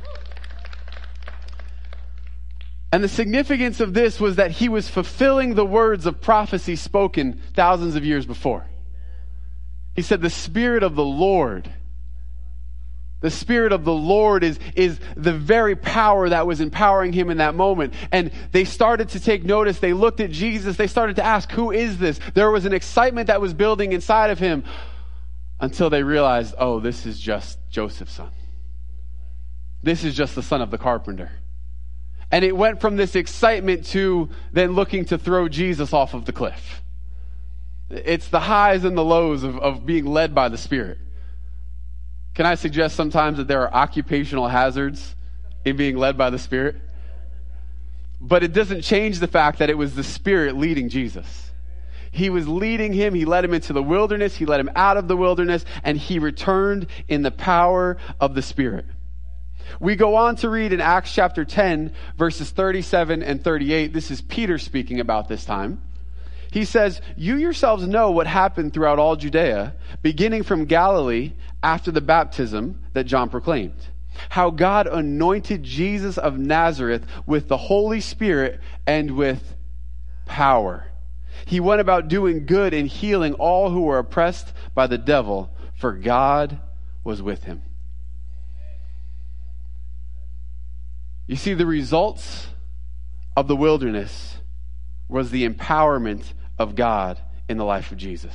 And 2.93 3.03
the 3.03 3.09
significance 3.09 3.81
of 3.81 3.95
this 3.95 4.21
was 4.21 4.37
that 4.37 4.53
he 4.53 4.69
was 4.69 4.89
fulfilling 4.89 5.55
the 5.55 5.67
words 5.67 6.07
of 6.07 6.21
prophecy 6.21 6.77
spoken 6.77 7.43
thousands 7.55 7.97
of 7.97 8.05
years 8.05 8.27
before. 8.27 8.67
He 9.95 10.03
said, 10.03 10.23
The 10.23 10.31
Spirit 10.31 10.83
of 10.83 10.95
the 10.95 11.05
Lord 11.05 11.71
the 13.21 13.31
Spirit 13.31 13.73
of 13.73 13.85
the 13.85 13.95
Lord 13.95 14.45
is, 14.45 14.59
is 14.75 15.01
the 15.17 15.33
very 15.33 15.75
power 15.75 16.29
that 16.29 16.47
was 16.47 16.61
empowering 16.61 17.13
him 17.13 17.31
in 17.31 17.39
that 17.39 17.55
moment. 17.55 17.95
And 18.13 18.31
they 18.53 18.65
started 18.65 19.09
to 19.11 19.21
take 19.21 19.43
notice. 19.43 19.79
They 19.79 19.95
looked 19.95 20.21
at 20.21 20.31
Jesus. 20.31 20.77
They 20.77 20.87
started 20.87 21.17
to 21.17 21.25
ask, 21.25 21.51
Who 21.53 21.71
is 21.71 21.99
this? 21.99 22.21
There 22.35 22.51
was 22.51 22.67
an 22.67 22.75
excitement 22.75 23.29
that 23.29 23.41
was 23.41 23.55
building 23.55 23.93
inside 23.93 24.31
of 24.31 24.39
him 24.39 24.65
until 25.59 25.89
they 25.89 26.03
realized, 26.03 26.55
Oh, 26.59 26.79
this 26.79 27.07
is 27.07 27.19
just 27.19 27.59
Joseph's 27.71 28.13
son. 28.13 28.31
This 29.83 30.05
is 30.05 30.15
just 30.15 30.35
the 30.35 30.43
son 30.43 30.61
of 30.61 30.71
the 30.71 30.79
carpenter. 30.79 31.31
And 32.31 32.45
it 32.45 32.57
went 32.57 32.81
from 32.81 32.97
this 32.97 33.15
excitement 33.15 33.87
to 33.87 34.29
then 34.53 34.73
looking 34.73 35.05
to 35.07 35.19
throw 35.19 35.49
Jesus 35.49 35.93
off 35.93 36.15
of 36.15 36.25
the 36.25 36.33
cliff. 36.33 36.83
It's 37.89 38.29
the 38.29 38.41
highs 38.41 38.85
and 38.85 38.97
the 38.99 39.05
lows 39.05 39.45
of, 39.45 39.59
of 39.59 39.87
being 39.87 40.07
led 40.07 40.35
by 40.35 40.49
the 40.49 40.59
Spirit. 40.59 40.99
Can 42.35 42.45
I 42.45 42.57
suggest 42.57 42.97
sometimes 42.97 43.39
that 43.39 43.47
there 43.47 43.63
are 43.63 43.73
occupational 43.73 44.49
hazards 44.49 45.15
in 45.65 45.77
being 45.77 45.97
led 45.97 46.19
by 46.19 46.31
the 46.31 46.39
Spirit? 46.39 46.77
But 48.21 48.43
it 48.43 48.53
doesn't 48.53 48.83
change 48.83 49.21
the 49.21 49.29
fact 49.29 49.59
that 49.61 49.71
it 49.71 49.79
was 49.79 49.95
the 49.95 50.05
Spirit 50.05 50.57
leading 50.57 50.89
Jesus. 50.89 51.51
He 52.11 52.31
was 52.31 52.49
leading 52.49 52.93
him. 52.93 53.15
He 53.15 53.25
led 53.25 53.45
him 53.45 53.55
into 53.55 53.73
the 53.73 53.83
wilderness. 53.83 54.37
He 54.37 54.47
led 54.47 54.59
him 54.59 54.71
out 54.75 54.97
of 54.97 55.07
the 55.07 55.17
wilderness 55.17 55.65
and 55.85 55.99
he 55.99 56.19
returned 56.19 56.87
in 57.09 57.23
the 57.23 57.31
power 57.31 57.99
of 58.21 58.35
the 58.35 58.43
Spirit. 58.43 58.87
We 59.81 59.97
go 59.97 60.17
on 60.17 60.37
to 60.37 60.49
read 60.49 60.73
in 60.73 60.81
Acts 60.81 61.13
chapter 61.13 61.45
10 61.45 61.93
verses 62.17 62.51
37 62.51 63.23
and 63.23 63.43
38. 63.43 63.93
This 63.93 64.11
is 64.11 64.21
Peter 64.23 64.59
speaking 64.59 65.01
about 65.01 65.29
this 65.29 65.45
time. 65.45 65.81
He 66.51 66.65
says, 66.65 67.01
You 67.17 67.37
yourselves 67.37 67.87
know 67.87 68.11
what 68.11 68.27
happened 68.27 68.73
throughout 68.73 68.99
all 68.99 69.17
Judea, 69.17 69.75
beginning 70.03 70.43
from 70.43 70.65
Galilee 70.65 71.33
after 71.63 71.91
the 71.91 72.01
baptism 72.01 72.81
that 72.93 73.05
John 73.05 73.29
proclaimed. 73.29 73.77
How 74.31 74.51
God 74.51 74.87
anointed 74.87 75.63
Jesus 75.63 76.17
of 76.17 76.39
Nazareth 76.39 77.05
with 77.27 77.49
the 77.49 77.57
Holy 77.57 78.01
Spirit 78.01 78.61
and 78.87 79.11
with 79.17 79.55
power. 80.25 80.87
He 81.45 81.61
went 81.61 81.81
about 81.81 82.09
doing 82.09 82.47
good 82.47 82.73
and 82.73 82.89
healing 82.89 83.35
all 83.35 83.71
who 83.71 83.83
were 83.83 83.99
oppressed 83.99 84.53
by 84.75 84.87
the 84.87 84.99
devil, 84.99 85.51
for 85.75 85.93
God 85.93 86.59
was 87.05 87.21
with 87.21 87.45
him. 87.45 87.63
You 91.27 91.37
see, 91.37 91.55
the 91.55 91.67
results 91.67 92.49
of 93.37 93.49
the 93.49 93.57
wilderness 93.57 94.39
was 95.09 95.31
the 95.31 95.49
empowerment 95.49 96.33
of 96.59 96.75
God 96.75 97.19
in 97.49 97.59
the 97.59 97.65
life 97.65 97.93
of 97.93 97.99
Jesus. 97.99 98.35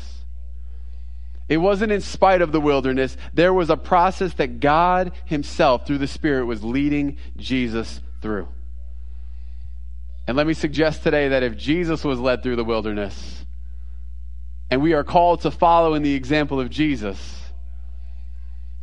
It 1.50 1.58
wasn't 1.58 1.92
in 1.92 2.02
spite 2.02 2.42
of 2.42 2.52
the 2.52 2.62
wilderness. 2.62 3.18
There 3.34 3.54
was 3.54 3.70
a 3.70 3.78
process 3.78 4.34
that 4.36 4.60
God 4.60 5.12
Himself, 5.26 5.86
through 5.86 5.98
the 5.98 6.08
Spirit, 6.08 6.46
was 6.46 6.64
leading 6.64 7.18
Jesus 7.36 8.00
through. 8.22 8.48
And 10.28 10.38
let 10.38 10.48
me 10.48 10.54
suggest 10.54 11.04
today 11.04 11.30
that 11.30 11.44
if 11.44 11.58
Jesus 11.58 12.06
was 12.06 12.20
led 12.20 12.42
through 12.44 12.56
the 12.56 12.64
wilderness, 12.64 13.46
and 14.70 14.82
we 14.82 14.94
are 14.94 15.04
called 15.04 15.42
to 15.42 15.52
follow 15.52 15.94
in 15.94 16.04
the 16.04 16.14
example 16.14 16.60
of 16.60 16.70
Jesus, 16.70 17.42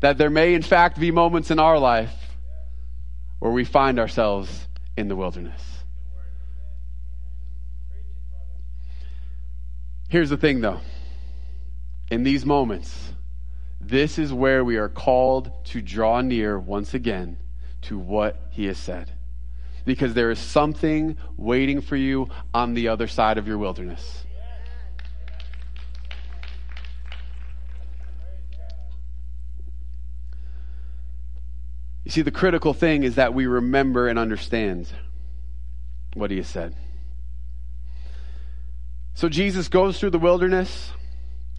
that 0.00 0.18
there 0.18 0.28
may 0.28 0.52
in 0.52 0.62
fact 0.62 1.00
be 1.00 1.10
moments 1.10 1.50
in 1.50 1.58
our 1.58 1.78
life 1.78 2.27
where 3.38 3.52
we 3.52 3.64
find 3.64 3.98
ourselves 3.98 4.68
in 4.96 5.08
the 5.08 5.16
wilderness. 5.16 5.62
Here's 10.08 10.30
the 10.30 10.36
thing, 10.36 10.60
though. 10.60 10.80
In 12.10 12.22
these 12.22 12.46
moments, 12.46 13.12
this 13.80 14.18
is 14.18 14.32
where 14.32 14.64
we 14.64 14.76
are 14.76 14.88
called 14.88 15.52
to 15.66 15.82
draw 15.82 16.20
near 16.20 16.58
once 16.58 16.94
again 16.94 17.36
to 17.82 17.98
what 17.98 18.40
he 18.50 18.66
has 18.66 18.78
said. 18.78 19.12
Because 19.84 20.14
there 20.14 20.30
is 20.30 20.38
something 20.38 21.16
waiting 21.36 21.80
for 21.80 21.96
you 21.96 22.28
on 22.52 22.74
the 22.74 22.88
other 22.88 23.06
side 23.06 23.38
of 23.38 23.46
your 23.46 23.58
wilderness. 23.58 24.24
You 32.08 32.12
see, 32.12 32.22
the 32.22 32.30
critical 32.30 32.72
thing 32.72 33.02
is 33.02 33.16
that 33.16 33.34
we 33.34 33.46
remember 33.46 34.08
and 34.08 34.18
understand 34.18 34.88
what 36.14 36.30
he 36.30 36.38
has 36.38 36.48
said. 36.48 36.74
So 39.12 39.28
Jesus 39.28 39.68
goes 39.68 40.00
through 40.00 40.12
the 40.12 40.18
wilderness. 40.18 40.92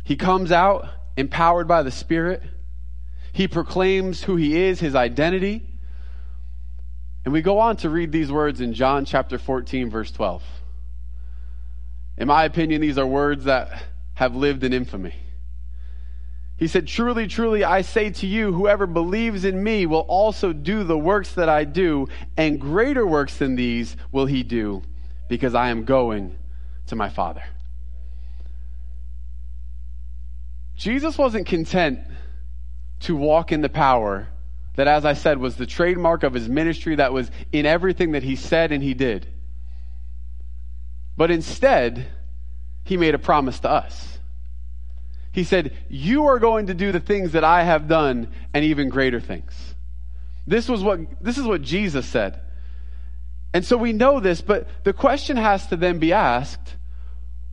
He 0.03 0.15
comes 0.15 0.51
out 0.51 0.89
empowered 1.15 1.67
by 1.67 1.83
the 1.83 1.91
Spirit. 1.91 2.41
He 3.31 3.47
proclaims 3.47 4.23
who 4.23 4.37
he 4.37 4.59
is, 4.59 4.79
his 4.79 4.95
identity. 4.95 5.69
And 7.25 7.31
we 7.31 7.43
go 7.43 7.59
on 7.59 7.77
to 7.77 7.89
read 7.91 8.11
these 8.11 8.31
words 8.31 8.59
in 8.59 8.73
John 8.73 9.05
chapter 9.05 9.37
14, 9.37 9.91
verse 9.91 10.09
12. 10.09 10.41
In 12.17 12.27
my 12.27 12.45
opinion, 12.45 12.81
these 12.81 12.97
are 12.97 13.05
words 13.05 13.43
that 13.43 13.83
have 14.15 14.35
lived 14.35 14.63
in 14.63 14.73
infamy. 14.73 15.13
He 16.59 16.67
said, 16.67 16.87
Truly, 16.87 17.25
truly, 17.25 17.63
I 17.63 17.81
say 17.81 18.09
to 18.09 18.27
you, 18.27 18.51
whoever 18.51 18.85
believes 18.85 19.45
in 19.45 19.63
me 19.63 19.85
will 19.85 20.01
also 20.01 20.51
do 20.51 20.83
the 20.83 20.97
works 20.97 21.33
that 21.35 21.47
I 21.47 21.63
do, 21.63 22.07
and 22.35 22.59
greater 22.59 23.07
works 23.07 23.37
than 23.37 23.55
these 23.55 23.95
will 24.11 24.25
he 24.25 24.43
do, 24.43 24.83
because 25.29 25.55
I 25.55 25.69
am 25.69 25.85
going 25.85 26.35
to 26.87 26.97
my 26.97 27.07
Father. 27.07 27.43
Jesus 30.75 31.17
wasn't 31.17 31.47
content 31.47 31.99
to 33.01 33.15
walk 33.15 33.53
in 33.53 33.61
the 33.61 33.69
power 33.69 34.27
that, 34.75 34.87
as 34.87 35.05
I 35.05 35.13
said, 35.13 35.37
was 35.37 35.55
the 35.55 35.65
trademark 35.65 36.23
of 36.23 36.33
his 36.33 36.49
ministry 36.49 36.95
that 36.95 37.13
was 37.13 37.31
in 37.53 37.65
everything 37.65 38.11
that 38.11 38.23
he 38.23 38.35
said 38.35 38.73
and 38.73 38.83
he 38.83 38.93
did. 38.93 39.27
But 41.15 41.31
instead, 41.31 42.07
he 42.83 42.97
made 42.97 43.15
a 43.15 43.19
promise 43.19 43.61
to 43.61 43.69
us. 43.69 44.18
He 45.31 45.43
said, 45.43 45.73
You 45.89 46.27
are 46.27 46.39
going 46.39 46.67
to 46.67 46.73
do 46.73 46.91
the 46.91 46.99
things 46.99 47.33
that 47.33 47.43
I 47.43 47.63
have 47.63 47.87
done 47.87 48.29
and 48.53 48.65
even 48.65 48.89
greater 48.89 49.19
things. 49.19 49.75
This 50.47 50.67
was 50.67 50.81
what 50.81 50.99
this 51.21 51.37
is 51.37 51.45
what 51.45 51.61
Jesus 51.61 52.05
said. 52.05 52.41
And 53.53 53.65
so 53.65 53.77
we 53.77 53.93
know 53.93 54.19
this, 54.19 54.41
but 54.41 54.67
the 54.83 54.93
question 54.93 55.37
has 55.37 55.67
to 55.67 55.75
then 55.75 55.99
be 55.99 56.13
asked 56.13 56.75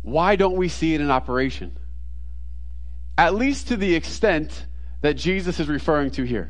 why 0.02 0.36
don't 0.36 0.56
we 0.56 0.68
see 0.68 0.94
it 0.94 1.00
in 1.00 1.10
operation? 1.10 1.76
At 3.18 3.34
least 3.34 3.68
to 3.68 3.76
the 3.76 3.96
extent 3.96 4.66
that 5.00 5.14
Jesus 5.14 5.58
is 5.58 5.68
referring 5.68 6.12
to 6.12 6.22
here. 6.22 6.48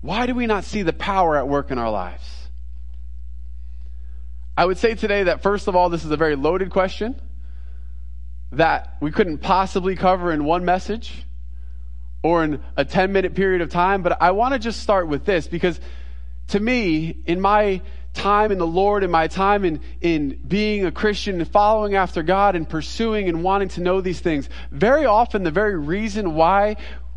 Why 0.00 0.26
do 0.26 0.34
we 0.34 0.46
not 0.46 0.64
see 0.64 0.82
the 0.82 0.92
power 0.92 1.36
at 1.36 1.46
work 1.46 1.70
in 1.70 1.78
our 1.78 1.92
lives? 1.92 2.24
I 4.56 4.64
would 4.64 4.78
say 4.78 4.94
today 4.94 5.24
that, 5.24 5.42
first 5.42 5.68
of 5.68 5.76
all, 5.76 5.90
this 5.90 6.04
is 6.04 6.10
a 6.10 6.16
very 6.16 6.34
loaded 6.34 6.70
question 6.70 7.14
that 8.52 8.96
we 9.00 9.10
couldn't 9.10 9.38
possibly 9.38 9.96
cover 9.96 10.32
in 10.32 10.44
one 10.44 10.64
message 10.64 11.24
or 12.22 12.44
in 12.44 12.62
a 12.76 12.84
10 12.84 13.12
minute 13.12 13.34
period 13.34 13.60
of 13.60 13.70
time. 13.70 14.02
But 14.02 14.22
I 14.22 14.30
want 14.30 14.54
to 14.54 14.58
just 14.58 14.80
start 14.80 15.08
with 15.08 15.24
this 15.24 15.48
because 15.48 15.80
to 16.48 16.60
me, 16.60 17.16
in 17.26 17.40
my 17.40 17.82
time 18.14 18.52
in 18.52 18.58
the 18.58 18.66
Lord 18.66 19.02
in 19.02 19.10
my 19.10 19.26
time 19.26 19.64
in, 19.64 19.80
in 20.00 20.40
being 20.46 20.86
a 20.86 20.92
Christian 20.92 21.40
and 21.40 21.48
following 21.48 21.96
after 21.96 22.22
God 22.22 22.54
and 22.54 22.66
pursuing 22.68 23.28
and 23.28 23.42
wanting 23.42 23.68
to 23.70 23.80
know 23.80 24.00
these 24.00 24.20
things, 24.20 24.48
very 24.70 25.04
often 25.04 25.42
the 25.42 25.50
very 25.50 25.76
reason 25.76 26.34
why 26.34 26.76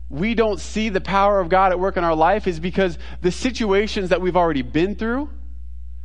we 0.10 0.34
don't 0.34 0.60
see 0.60 0.90
the 0.90 1.02
power 1.02 1.40
of 1.40 1.50
God 1.50 1.72
at 1.72 1.80
work 1.80 1.98
in 1.98 2.04
our 2.04 2.16
life 2.16 2.48
is 2.48 2.60
because 2.60 2.98
the 3.22 3.32
situations 3.32 4.10
that 4.10 4.22
we've 4.22 4.38
already 4.38 4.62
been 4.62 4.96
through 4.96 5.30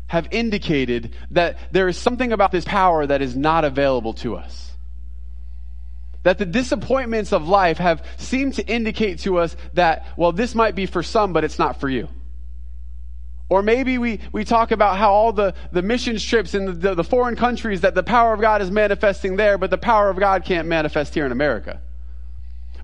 have 0.06 0.28
indicated 0.30 1.14
that 1.30 1.58
there 1.72 1.88
is 1.88 1.96
something 1.96 2.32
about 2.32 2.52
this 2.52 2.64
power 2.64 3.06
that 3.06 3.22
is 3.22 3.35
not 3.35 3.64
available 3.64 4.12
to 4.12 4.37
us. 4.37 4.71
That 6.22 6.38
the 6.38 6.46
disappointments 6.46 7.32
of 7.32 7.48
life 7.48 7.78
have 7.78 8.04
seemed 8.16 8.54
to 8.54 8.66
indicate 8.66 9.20
to 9.20 9.38
us 9.38 9.56
that, 9.74 10.06
well, 10.16 10.32
this 10.32 10.54
might 10.54 10.74
be 10.74 10.87
for 10.87 11.02
some, 11.02 11.32
but 11.32 11.42
it's 11.42 11.58
not 11.58 11.80
for 11.80 11.88
you. 11.88 12.08
Or 13.48 13.62
maybe 13.62 13.98
we, 13.98 14.20
we 14.32 14.44
talk 14.44 14.70
about 14.70 14.96
how 14.96 15.12
all 15.12 15.32
the, 15.32 15.52
the 15.72 15.82
mission 15.82 16.16
trips 16.16 16.54
in 16.54 16.64
the, 16.64 16.72
the, 16.72 16.94
the 16.94 17.04
foreign 17.04 17.37
countries 17.37 17.82
that 17.82 17.94
the 17.94 18.02
power 18.02 18.32
of 18.32 18.40
God 18.40 18.62
is 18.62 18.70
manifesting 18.70 19.37
there, 19.37 19.58
but 19.58 19.70
the 19.70 19.76
power 19.76 20.08
of 20.08 20.18
God 20.18 20.44
can't 20.44 20.68
manifest 20.68 21.12
here 21.12 21.26
in 21.26 21.32
America. 21.32 21.80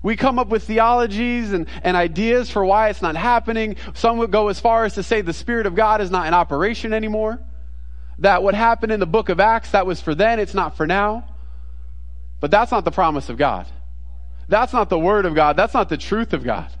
We 0.03 0.15
come 0.15 0.37
up 0.37 0.49
with 0.49 0.63
theologies 0.63 1.53
and, 1.53 1.67
and 1.81 1.97
ideas 1.97 2.49
for 2.49 2.63
why 2.63 2.89
it's 2.89 3.01
not 3.01 3.15
happening. 3.15 3.77
Some 3.95 4.19
would 4.19 4.31
go 4.31 4.49
as 4.49 4.59
far 4.59 4.85
as 4.85 4.93
to 4.95 5.03
say 5.03 5.21
the 5.21 5.33
Spirit 5.33 5.65
of 5.65 5.75
God 5.75 6.01
is 6.01 6.11
not 6.11 6.27
in 6.27 6.33
operation 6.33 6.93
anymore. 6.93 7.39
That 8.19 8.43
what 8.43 8.53
happened 8.53 8.91
in 8.91 8.99
the 8.99 9.07
book 9.07 9.29
of 9.29 9.39
Acts, 9.39 9.71
that 9.71 9.85
was 9.85 10.01
for 10.01 10.13
then, 10.13 10.39
it's 10.39 10.53
not 10.53 10.77
for 10.77 10.85
now. 10.85 11.25
But 12.39 12.51
that's 12.51 12.71
not 12.71 12.85
the 12.85 12.91
promise 12.91 13.29
of 13.29 13.37
God. 13.37 13.67
That's 14.47 14.73
not 14.73 14.89
the 14.89 14.99
word 14.99 15.25
of 15.25 15.35
God. 15.35 15.57
That's 15.57 15.73
not 15.73 15.89
the 15.89 15.97
truth 15.97 16.33
of 16.33 16.43
God. 16.43 16.71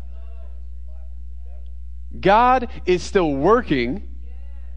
God 2.19 2.69
is 2.85 3.03
still 3.03 3.31
working. 3.31 4.03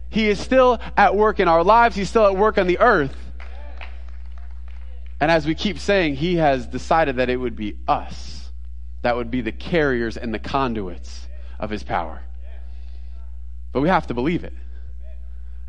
He 0.09 0.27
is 0.27 0.39
still 0.39 0.79
at 0.95 1.15
work 1.15 1.39
in 1.39 1.47
our 1.47 1.63
lives. 1.63 1.95
He's 1.95 2.09
still 2.09 2.25
at 2.25 2.37
work 2.37 2.57
on 2.57 2.67
the 2.67 2.79
earth. 2.79 3.15
And 5.19 5.31
as 5.31 5.45
we 5.45 5.55
keep 5.55 5.79
saying, 5.79 6.15
He 6.15 6.35
has 6.35 6.67
decided 6.67 7.15
that 7.15 7.29
it 7.29 7.37
would 7.37 7.55
be 7.55 7.77
us 7.87 8.33
that 9.03 9.17
would 9.17 9.29
be 9.29 9.41
the 9.41 9.51
carriers 9.51 10.17
and 10.17 10.33
the 10.33 10.39
conduits 10.39 11.27
of 11.59 11.69
His 11.69 11.83
power. 11.83 12.23
But 13.71 13.81
we 13.81 13.89
have 13.89 14.07
to 14.07 14.13
believe 14.13 14.43
it. 14.43 14.53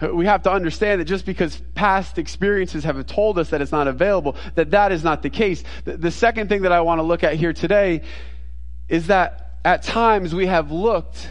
We 0.01 0.27
have 0.27 0.43
to 0.43 0.53
understand 0.53 1.01
that 1.01 1.05
just 1.05 1.25
because 1.25 1.61
past 1.75 2.19
experiences 2.19 2.83
have 2.85 3.05
told 3.07 3.39
us 3.39 3.51
that 3.51 3.63
it's 3.63 3.71
not 3.71 3.87
available, 3.87 4.37
that 4.57 4.73
that 4.73 4.91
is 4.91 5.05
not 5.05 5.23
the 5.23 5.31
case. 5.31 5.63
The, 5.85 6.11
second 6.11 6.49
thing 6.49 6.63
that 6.63 6.73
I 6.73 6.81
want 6.81 6.99
to 6.99 7.05
look 7.05 7.23
at 7.23 7.35
here 7.35 7.53
today 7.53 8.03
is 8.89 9.07
that 9.07 9.59
at 9.65 9.83
times 9.83 10.35
we 10.35 10.47
have 10.47 10.73
looked 10.73 11.29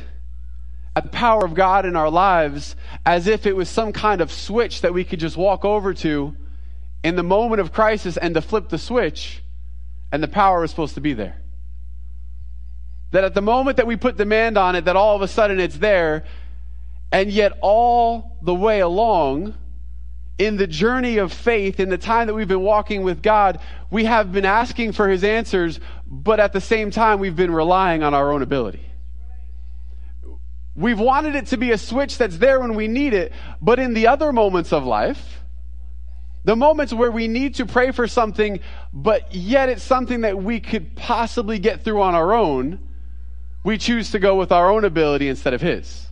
at 0.95 1.03
the 1.03 1.09
power 1.09 1.43
of 1.43 1.53
God 1.53 1.85
in 1.85 1.95
our 1.95 2.09
lives 2.09 2.75
as 3.05 3.27
if 3.27 3.45
it 3.45 3.55
was 3.55 3.67
some 3.67 3.91
kind 3.91 4.21
of 4.21 4.31
switch 4.31 4.81
that 4.81 4.93
we 4.93 5.03
could 5.03 5.19
just 5.19 5.35
walk 5.35 5.65
over 5.65 5.93
to 5.95 6.35
in 7.03 7.15
the 7.15 7.23
moment 7.23 7.59
of 7.59 7.73
crisis 7.73 8.15
and 8.15 8.33
to 8.35 8.41
flip 8.41 8.69
the 8.69 8.77
switch, 8.77 9.43
and 10.11 10.23
the 10.23 10.27
power 10.27 10.61
was 10.61 10.71
supposed 10.71 10.95
to 10.95 11.01
be 11.01 11.13
there. 11.13 11.35
That 13.11 13.25
at 13.25 13.33
the 13.33 13.41
moment 13.41 13.77
that 13.77 13.87
we 13.87 13.97
put 13.97 14.17
demand 14.17 14.57
on 14.57 14.75
it, 14.75 14.85
that 14.85 14.95
all 14.95 15.15
of 15.15 15.21
a 15.21 15.27
sudden 15.27 15.59
it's 15.59 15.77
there, 15.77 16.23
and 17.13 17.31
yet 17.31 17.53
all 17.61 18.39
the 18.41 18.55
way 18.55 18.79
along, 18.79 19.53
in 20.39 20.57
the 20.57 20.65
journey 20.65 21.19
of 21.19 21.31
faith, 21.31 21.79
in 21.79 21.89
the 21.89 21.97
time 21.97 22.25
that 22.25 22.33
we've 22.33 22.47
been 22.47 22.63
walking 22.63 23.03
with 23.03 23.21
God, 23.21 23.59
we 23.91 24.05
have 24.05 24.31
been 24.31 24.45
asking 24.45 24.93
for 24.93 25.07
His 25.07 25.23
answers, 25.23 25.79
but 26.07 26.39
at 26.39 26.53
the 26.53 26.59
same 26.59 26.89
time, 26.89 27.19
we've 27.19 27.35
been 27.35 27.51
relying 27.51 28.01
on 28.01 28.15
our 28.15 28.31
own 28.31 28.41
ability. 28.41 28.83
We've 30.75 30.99
wanted 30.99 31.35
it 31.35 31.45
to 31.47 31.57
be 31.57 31.71
a 31.71 31.77
switch 31.77 32.17
that's 32.17 32.39
there 32.39 32.59
when 32.59 32.73
we 32.73 32.87
need 32.87 33.13
it, 33.13 33.31
but 33.61 33.77
in 33.77 33.93
the 33.93 34.07
other 34.07 34.33
moments 34.33 34.73
of 34.73 34.83
life, 34.83 35.43
the 36.45 36.55
moments 36.55 36.93
where 36.93 37.11
we 37.11 37.27
need 37.27 37.55
to 37.55 37.67
pray 37.67 37.91
for 37.91 38.07
something, 38.07 38.59
but 38.91 39.35
yet 39.35 39.69
it's 39.69 39.83
something 39.83 40.21
that 40.21 40.41
we 40.41 40.59
could 40.59 40.95
possibly 40.95 41.59
get 41.59 41.83
through 41.83 42.01
on 42.01 42.15
our 42.15 42.33
own, 42.33 42.79
we 43.63 43.77
choose 43.77 44.09
to 44.11 44.19
go 44.19 44.35
with 44.35 44.51
our 44.51 44.71
own 44.71 44.83
ability 44.83 45.29
instead 45.29 45.53
of 45.53 45.61
His. 45.61 46.02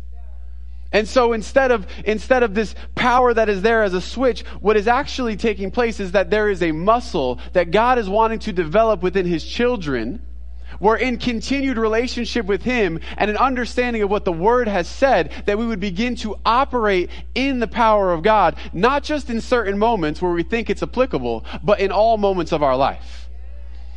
And 0.91 1.08
so 1.08 1.34
instead 1.34 1.71
of, 1.71 1.88
instead 2.06 2.43
of 2.43 2.54
this 2.54 2.75
power 2.95 3.34
that 3.34 3.49
is 3.49 3.62
there 3.62 3.84
as 3.84 3.93
a 3.93 4.01
switch, 4.01 4.41
what 4.60 4.75
is 4.75 4.88
actually 4.88 5.38
taking 5.38 5.71
place 5.71 5.99
is 5.99 6.12
that 6.12 6.30
there 6.30 6.49
is 6.49 6.62
a 6.62 6.71
muscle 6.71 7.39
that 7.54 7.71
God 7.71 7.97
is 7.97 8.10
wanting 8.10 8.39
to 8.39 8.54
develop 8.54 9.01
within 9.01 9.25
His 9.25 9.43
children 9.43 10.21
we're 10.82 10.97
in 10.97 11.17
continued 11.17 11.77
relationship 11.77 12.45
with 12.47 12.63
Him 12.63 12.99
and 13.17 13.30
an 13.30 13.38
understanding 13.38 14.01
of 14.01 14.10
what 14.10 14.25
the 14.25 14.32
Word 14.32 14.67
has 14.67 14.88
said, 14.88 15.32
that 15.45 15.58
we 15.58 15.65
would 15.65 15.80
begin 15.80 16.15
to 16.17 16.36
operate 16.45 17.10
in 17.36 17.60
the 17.60 17.67
power 17.67 18.12
of 18.12 18.23
God, 18.23 18.56
not 18.73 19.04
just 19.04 19.30
in 19.30 19.41
certain 19.41 19.77
moments 19.77 20.21
where 20.21 20.32
we 20.32 20.43
think 20.43 20.69
it's 20.69 20.84
applicable, 20.84 21.45
but 21.63 21.80
in 21.80 21.91
all 21.91 22.17
moments 22.17 22.51
of 22.51 22.63
our 22.63 22.75
life. 22.75 23.30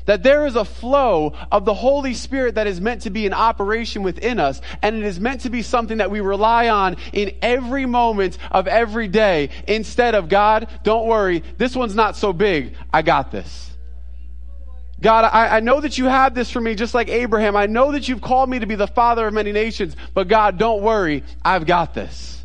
That 0.06 0.22
there 0.22 0.46
is 0.46 0.54
a 0.54 0.64
flow 0.64 1.32
of 1.50 1.64
the 1.64 1.74
Holy 1.74 2.14
Spirit 2.14 2.56
that 2.56 2.66
is 2.66 2.80
meant 2.80 3.02
to 3.02 3.10
be 3.10 3.24
in 3.24 3.32
operation 3.32 4.02
within 4.02 4.38
us, 4.38 4.60
and 4.82 4.96
it 4.96 5.04
is 5.04 5.18
meant 5.18 5.42
to 5.42 5.50
be 5.50 5.62
something 5.62 5.98
that 5.98 6.10
we 6.10 6.20
rely 6.20 6.68
on 6.68 6.96
in 7.12 7.32
every 7.40 7.86
moment 7.86 8.36
of 8.50 8.66
every 8.68 9.08
day, 9.08 9.50
instead 9.66 10.14
of, 10.14 10.28
God, 10.28 10.68
don't 10.82 11.06
worry, 11.06 11.42
this 11.56 11.74
one's 11.74 11.94
not 11.94 12.16
so 12.16 12.32
big, 12.32 12.74
I 12.92 13.02
got 13.02 13.30
this. 13.30 13.70
God, 15.00 15.24
I, 15.24 15.56
I, 15.56 15.60
know 15.60 15.80
that 15.80 15.98
you 15.98 16.06
have 16.06 16.34
this 16.34 16.50
for 16.50 16.60
me, 16.60 16.74
just 16.74 16.94
like 16.94 17.08
Abraham. 17.08 17.56
I 17.56 17.66
know 17.66 17.92
that 17.92 18.08
you've 18.08 18.22
called 18.22 18.48
me 18.48 18.60
to 18.60 18.66
be 18.66 18.74
the 18.74 18.86
father 18.86 19.26
of 19.26 19.34
many 19.34 19.52
nations, 19.52 19.96
but 20.14 20.28
God, 20.28 20.56
don't 20.56 20.82
worry. 20.82 21.24
I've 21.44 21.66
got 21.66 21.92
this. 21.92 22.42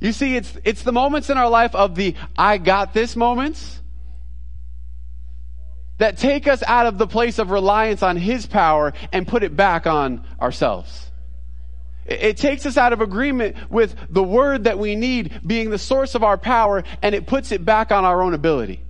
You 0.00 0.12
see, 0.12 0.36
it's, 0.36 0.56
it's 0.64 0.82
the 0.82 0.92
moments 0.92 1.30
in 1.30 1.38
our 1.38 1.48
life 1.48 1.74
of 1.74 1.94
the 1.94 2.14
I 2.36 2.58
got 2.58 2.92
this 2.92 3.16
moments 3.16 3.80
that 5.98 6.18
take 6.18 6.46
us 6.46 6.62
out 6.66 6.86
of 6.86 6.98
the 6.98 7.06
place 7.06 7.38
of 7.38 7.50
reliance 7.50 8.02
on 8.02 8.16
His 8.16 8.46
power 8.46 8.92
and 9.12 9.26
put 9.26 9.42
it 9.42 9.56
back 9.56 9.86
on 9.86 10.24
ourselves. 10.40 11.10
It, 12.06 12.36
takes 12.36 12.66
us 12.66 12.76
out 12.76 12.92
of 12.92 13.00
agreement 13.00 13.56
with 13.68 13.96
the 14.08 14.22
word 14.22 14.64
that 14.64 14.78
we 14.78 14.94
need 14.94 15.40
being 15.44 15.70
the 15.70 15.78
source 15.78 16.14
of 16.14 16.22
our 16.22 16.38
power 16.38 16.84
and 17.02 17.14
it 17.16 17.26
puts 17.26 17.50
it 17.50 17.64
back 17.64 17.90
on 17.90 18.04
our 18.04 18.22
own 18.22 18.32
ability. 18.32 18.82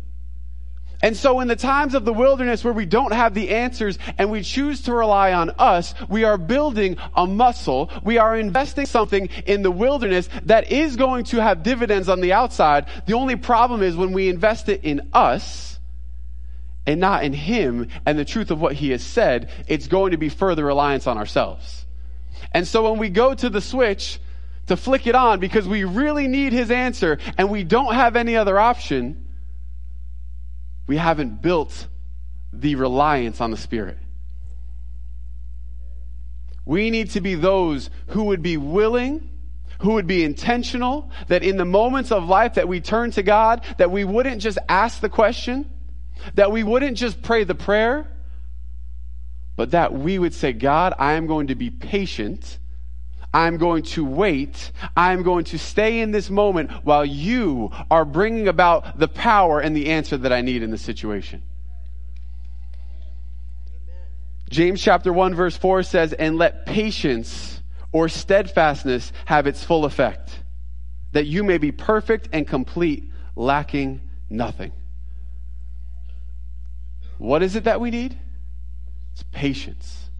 And 1.02 1.16
so 1.16 1.40
in 1.40 1.48
the 1.48 1.56
times 1.56 1.94
of 1.94 2.04
the 2.04 2.12
wilderness 2.12 2.64
where 2.64 2.72
we 2.72 2.86
don't 2.86 3.12
have 3.12 3.32
the 3.34 3.50
answers 3.50 3.98
and 4.18 4.30
we 4.30 4.42
choose 4.42 4.82
to 4.82 4.92
rely 4.92 5.32
on 5.32 5.50
us, 5.58 5.94
we 6.08 6.24
are 6.24 6.38
building 6.38 6.96
a 7.14 7.26
muscle. 7.26 7.90
We 8.02 8.18
are 8.18 8.36
investing 8.36 8.86
something 8.86 9.28
in 9.46 9.62
the 9.62 9.70
wilderness 9.70 10.28
that 10.44 10.72
is 10.72 10.96
going 10.96 11.24
to 11.26 11.42
have 11.42 11.62
dividends 11.62 12.08
on 12.08 12.20
the 12.20 12.32
outside. 12.32 12.86
The 13.06 13.14
only 13.14 13.36
problem 13.36 13.82
is 13.82 13.94
when 13.94 14.12
we 14.12 14.28
invest 14.28 14.68
it 14.68 14.84
in 14.84 15.08
us 15.12 15.75
and 16.86 17.00
not 17.00 17.24
in 17.24 17.32
Him 17.32 17.88
and 18.04 18.18
the 18.18 18.24
truth 18.24 18.50
of 18.50 18.60
what 18.60 18.74
He 18.74 18.90
has 18.90 19.02
said, 19.02 19.50
it's 19.66 19.88
going 19.88 20.12
to 20.12 20.16
be 20.16 20.28
further 20.28 20.64
reliance 20.64 21.06
on 21.06 21.18
ourselves. 21.18 21.84
And 22.52 22.66
so 22.66 22.90
when 22.90 22.98
we 22.98 23.08
go 23.08 23.34
to 23.34 23.50
the 23.50 23.60
switch 23.60 24.20
to 24.66 24.76
flick 24.76 25.06
it 25.06 25.14
on 25.14 25.40
because 25.40 25.66
we 25.66 25.84
really 25.84 26.28
need 26.28 26.52
His 26.52 26.70
answer 26.70 27.18
and 27.36 27.50
we 27.50 27.64
don't 27.64 27.94
have 27.94 28.16
any 28.16 28.36
other 28.36 28.58
option, 28.58 29.26
we 30.86 30.96
haven't 30.96 31.42
built 31.42 31.86
the 32.52 32.76
reliance 32.76 33.40
on 33.40 33.50
the 33.50 33.56
Spirit. 33.56 33.98
We 36.64 36.90
need 36.90 37.10
to 37.10 37.20
be 37.20 37.34
those 37.34 37.90
who 38.08 38.24
would 38.24 38.42
be 38.42 38.56
willing, 38.56 39.30
who 39.80 39.92
would 39.92 40.06
be 40.06 40.24
intentional, 40.24 41.10
that 41.28 41.42
in 41.42 41.56
the 41.56 41.64
moments 41.64 42.10
of 42.10 42.28
life 42.28 42.54
that 42.54 42.66
we 42.66 42.80
turn 42.80 43.12
to 43.12 43.22
God, 43.22 43.64
that 43.78 43.90
we 43.90 44.04
wouldn't 44.04 44.40
just 44.40 44.58
ask 44.68 45.00
the 45.00 45.08
question, 45.08 45.70
that 46.34 46.52
we 46.52 46.62
wouldn't 46.62 46.96
just 46.96 47.22
pray 47.22 47.44
the 47.44 47.54
prayer, 47.54 48.06
but 49.56 49.70
that 49.70 49.92
we 49.92 50.18
would 50.18 50.34
say, 50.34 50.52
God, 50.52 50.94
I 50.98 51.14
am 51.14 51.26
going 51.26 51.48
to 51.48 51.54
be 51.54 51.70
patient 51.70 52.58
I'm 53.36 53.58
going 53.58 53.82
to 53.82 54.02
wait. 54.02 54.72
I'm 54.96 55.22
going 55.22 55.44
to 55.44 55.58
stay 55.58 56.00
in 56.00 56.10
this 56.10 56.30
moment 56.30 56.70
while 56.84 57.04
you 57.04 57.70
are 57.90 58.06
bringing 58.06 58.48
about 58.48 58.98
the 58.98 59.08
power 59.08 59.60
and 59.60 59.76
the 59.76 59.88
answer 59.90 60.16
that 60.16 60.32
I 60.32 60.40
need 60.40 60.62
in 60.62 60.70
the 60.70 60.78
situation. 60.78 61.42
James 64.48 64.80
chapter 64.80 65.12
1 65.12 65.34
verse 65.34 65.54
4 65.54 65.82
says, 65.82 66.14
and 66.14 66.38
let 66.38 66.64
patience 66.64 67.60
or 67.92 68.08
steadfastness 68.08 69.12
have 69.26 69.46
its 69.46 69.62
full 69.62 69.84
effect, 69.84 70.42
that 71.12 71.26
you 71.26 71.44
may 71.44 71.58
be 71.58 71.72
perfect 71.72 72.30
and 72.32 72.48
complete, 72.48 73.10
lacking 73.34 74.00
nothing. 74.30 74.72
What 77.18 77.42
is 77.42 77.56
it 77.56 77.64
that 77.64 77.80
we 77.80 77.90
need? 77.90 78.18
It's 79.12 79.24
patience. 79.32 80.10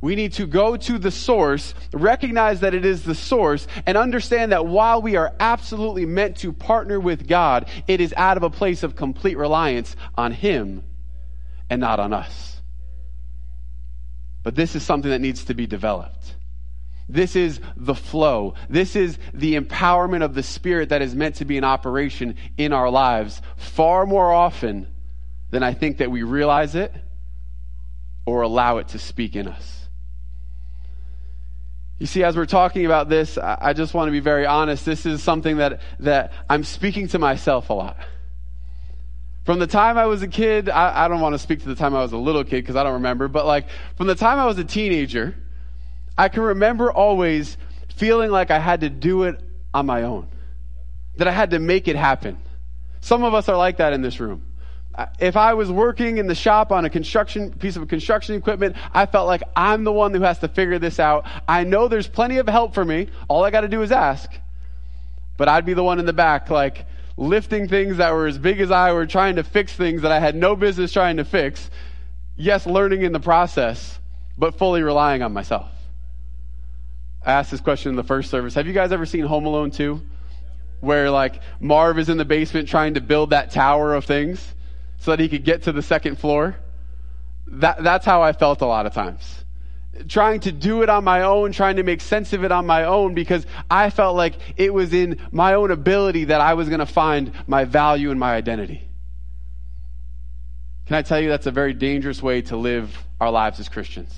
We 0.00 0.16
need 0.16 0.34
to 0.34 0.46
go 0.46 0.76
to 0.76 0.98
the 0.98 1.10
source, 1.10 1.72
recognize 1.92 2.60
that 2.60 2.74
it 2.74 2.84
is 2.84 3.04
the 3.04 3.14
source, 3.14 3.66
and 3.86 3.96
understand 3.96 4.52
that 4.52 4.66
while 4.66 5.00
we 5.00 5.16
are 5.16 5.32
absolutely 5.40 6.04
meant 6.04 6.36
to 6.38 6.52
partner 6.52 7.00
with 7.00 7.26
God, 7.26 7.66
it 7.86 8.02
is 8.02 8.12
out 8.16 8.36
of 8.36 8.42
a 8.42 8.50
place 8.50 8.82
of 8.82 8.96
complete 8.96 9.38
reliance 9.38 9.96
on 10.14 10.32
Him 10.32 10.84
and 11.70 11.80
not 11.80 12.00
on 12.00 12.12
us. 12.12 12.60
But 14.42 14.54
this 14.54 14.76
is 14.76 14.82
something 14.82 15.10
that 15.10 15.22
needs 15.22 15.44
to 15.46 15.54
be 15.54 15.66
developed. 15.66 16.34
This 17.08 17.34
is 17.34 17.60
the 17.76 17.94
flow. 17.94 18.54
This 18.68 18.96
is 18.96 19.18
the 19.32 19.58
empowerment 19.58 20.22
of 20.22 20.34
the 20.34 20.42
Spirit 20.42 20.90
that 20.90 21.00
is 21.00 21.14
meant 21.14 21.36
to 21.36 21.46
be 21.46 21.56
in 21.56 21.64
operation 21.64 22.36
in 22.58 22.72
our 22.72 22.90
lives 22.90 23.40
far 23.56 24.04
more 24.04 24.32
often 24.32 24.86
than 25.54 25.62
I 25.62 25.72
think 25.72 25.98
that 25.98 26.10
we 26.10 26.24
realize 26.24 26.74
it 26.74 26.92
or 28.26 28.42
allow 28.42 28.78
it 28.78 28.88
to 28.88 28.98
speak 28.98 29.36
in 29.36 29.46
us. 29.46 29.88
You 31.96 32.06
see, 32.06 32.24
as 32.24 32.36
we're 32.36 32.44
talking 32.44 32.84
about 32.86 33.08
this, 33.08 33.38
I 33.38 33.72
just 33.72 33.94
want 33.94 34.08
to 34.08 34.10
be 34.10 34.18
very 34.18 34.46
honest. 34.46 34.84
This 34.84 35.06
is 35.06 35.22
something 35.22 35.58
that, 35.58 35.80
that 36.00 36.32
I'm 36.50 36.64
speaking 36.64 37.06
to 37.08 37.20
myself 37.20 37.70
a 37.70 37.72
lot. 37.72 37.96
From 39.44 39.60
the 39.60 39.68
time 39.68 39.96
I 39.96 40.06
was 40.06 40.22
a 40.22 40.28
kid, 40.28 40.68
I, 40.68 41.04
I 41.04 41.06
don't 41.06 41.20
want 41.20 41.34
to 41.34 41.38
speak 41.38 41.60
to 41.60 41.68
the 41.68 41.76
time 41.76 41.94
I 41.94 42.02
was 42.02 42.10
a 42.10 42.18
little 42.18 42.42
kid 42.42 42.62
because 42.62 42.74
I 42.74 42.82
don't 42.82 42.94
remember, 42.94 43.28
but 43.28 43.46
like 43.46 43.68
from 43.96 44.08
the 44.08 44.16
time 44.16 44.40
I 44.40 44.46
was 44.46 44.58
a 44.58 44.64
teenager, 44.64 45.36
I 46.18 46.30
can 46.30 46.42
remember 46.42 46.90
always 46.90 47.56
feeling 47.94 48.32
like 48.32 48.50
I 48.50 48.58
had 48.58 48.80
to 48.80 48.90
do 48.90 49.22
it 49.22 49.40
on 49.72 49.86
my 49.86 50.02
own, 50.02 50.26
that 51.18 51.28
I 51.28 51.32
had 51.32 51.50
to 51.50 51.60
make 51.60 51.86
it 51.86 51.94
happen. 51.94 52.38
Some 53.00 53.22
of 53.22 53.34
us 53.34 53.48
are 53.48 53.56
like 53.56 53.76
that 53.76 53.92
in 53.92 54.02
this 54.02 54.18
room. 54.18 54.42
Uh, 54.94 55.06
if 55.18 55.36
I 55.36 55.54
was 55.54 55.72
working 55.72 56.18
in 56.18 56.28
the 56.28 56.34
shop 56.34 56.70
on 56.70 56.84
a 56.84 56.90
construction 56.90 57.52
piece 57.52 57.76
of 57.76 57.86
construction 57.88 58.36
equipment, 58.36 58.76
I 58.92 59.06
felt 59.06 59.26
like 59.26 59.42
I'm 59.56 59.82
the 59.82 59.92
one 59.92 60.14
who 60.14 60.20
has 60.20 60.38
to 60.40 60.48
figure 60.48 60.78
this 60.78 61.00
out. 61.00 61.26
I 61.48 61.64
know 61.64 61.88
there's 61.88 62.06
plenty 62.06 62.38
of 62.38 62.48
help 62.48 62.74
for 62.74 62.84
me. 62.84 63.08
All 63.26 63.44
I 63.44 63.50
got 63.50 63.62
to 63.62 63.68
do 63.68 63.82
is 63.82 63.90
ask. 63.90 64.30
But 65.36 65.48
I'd 65.48 65.66
be 65.66 65.74
the 65.74 65.82
one 65.82 65.98
in 65.98 66.06
the 66.06 66.12
back, 66.12 66.48
like 66.48 66.86
lifting 67.16 67.66
things 67.66 67.96
that 67.96 68.12
were 68.12 68.28
as 68.28 68.38
big 68.38 68.60
as 68.60 68.70
I 68.70 68.92
were 68.92 69.06
trying 69.06 69.36
to 69.36 69.42
fix 69.42 69.72
things 69.72 70.02
that 70.02 70.12
I 70.12 70.20
had 70.20 70.36
no 70.36 70.54
business 70.54 70.92
trying 70.92 71.16
to 71.16 71.24
fix. 71.24 71.70
Yes, 72.36 72.64
learning 72.64 73.02
in 73.02 73.10
the 73.10 73.20
process, 73.20 73.98
but 74.38 74.58
fully 74.58 74.82
relying 74.82 75.22
on 75.22 75.32
myself. 75.32 75.68
I 77.26 77.32
asked 77.32 77.50
this 77.50 77.60
question 77.60 77.90
in 77.90 77.96
the 77.96 78.04
first 78.04 78.30
service. 78.30 78.54
Have 78.54 78.68
you 78.68 78.72
guys 78.72 78.92
ever 78.92 79.06
seen 79.06 79.24
Home 79.24 79.46
Alone 79.46 79.72
2? 79.72 80.00
Where 80.80 81.10
like 81.10 81.40
Marv 81.58 81.98
is 81.98 82.08
in 82.08 82.16
the 82.16 82.24
basement 82.24 82.68
trying 82.68 82.94
to 82.94 83.00
build 83.00 83.30
that 83.30 83.50
tower 83.50 83.94
of 83.94 84.04
things 84.04 84.54
so 84.98 85.10
that 85.10 85.20
he 85.20 85.28
could 85.28 85.44
get 85.44 85.62
to 85.64 85.72
the 85.72 85.82
second 85.82 86.18
floor. 86.18 86.56
That, 87.46 87.82
that's 87.82 88.06
how 88.06 88.22
I 88.22 88.32
felt 88.32 88.60
a 88.60 88.66
lot 88.66 88.86
of 88.86 88.94
times. 88.94 89.44
Trying 90.08 90.40
to 90.40 90.52
do 90.52 90.82
it 90.82 90.88
on 90.88 91.04
my 91.04 91.22
own, 91.22 91.52
trying 91.52 91.76
to 91.76 91.82
make 91.82 92.00
sense 92.00 92.32
of 92.32 92.42
it 92.42 92.50
on 92.50 92.66
my 92.66 92.84
own 92.84 93.14
because 93.14 93.46
I 93.70 93.90
felt 93.90 94.16
like 94.16 94.34
it 94.56 94.74
was 94.74 94.92
in 94.92 95.20
my 95.30 95.54
own 95.54 95.70
ability 95.70 96.24
that 96.26 96.40
I 96.40 96.54
was 96.54 96.68
going 96.68 96.80
to 96.80 96.86
find 96.86 97.32
my 97.46 97.64
value 97.64 98.10
and 98.10 98.18
my 98.18 98.34
identity. 98.34 98.88
Can 100.86 100.96
I 100.96 101.02
tell 101.02 101.20
you 101.20 101.28
that's 101.28 101.46
a 101.46 101.52
very 101.52 101.72
dangerous 101.72 102.22
way 102.22 102.42
to 102.42 102.56
live 102.56 102.96
our 103.20 103.30
lives 103.30 103.60
as 103.60 103.68
Christians? 103.68 104.12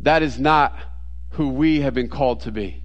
That 0.00 0.22
is 0.22 0.38
not 0.38 0.76
who 1.30 1.50
we 1.50 1.80
have 1.80 1.94
been 1.94 2.08
called 2.08 2.40
to 2.40 2.52
be. 2.52 2.82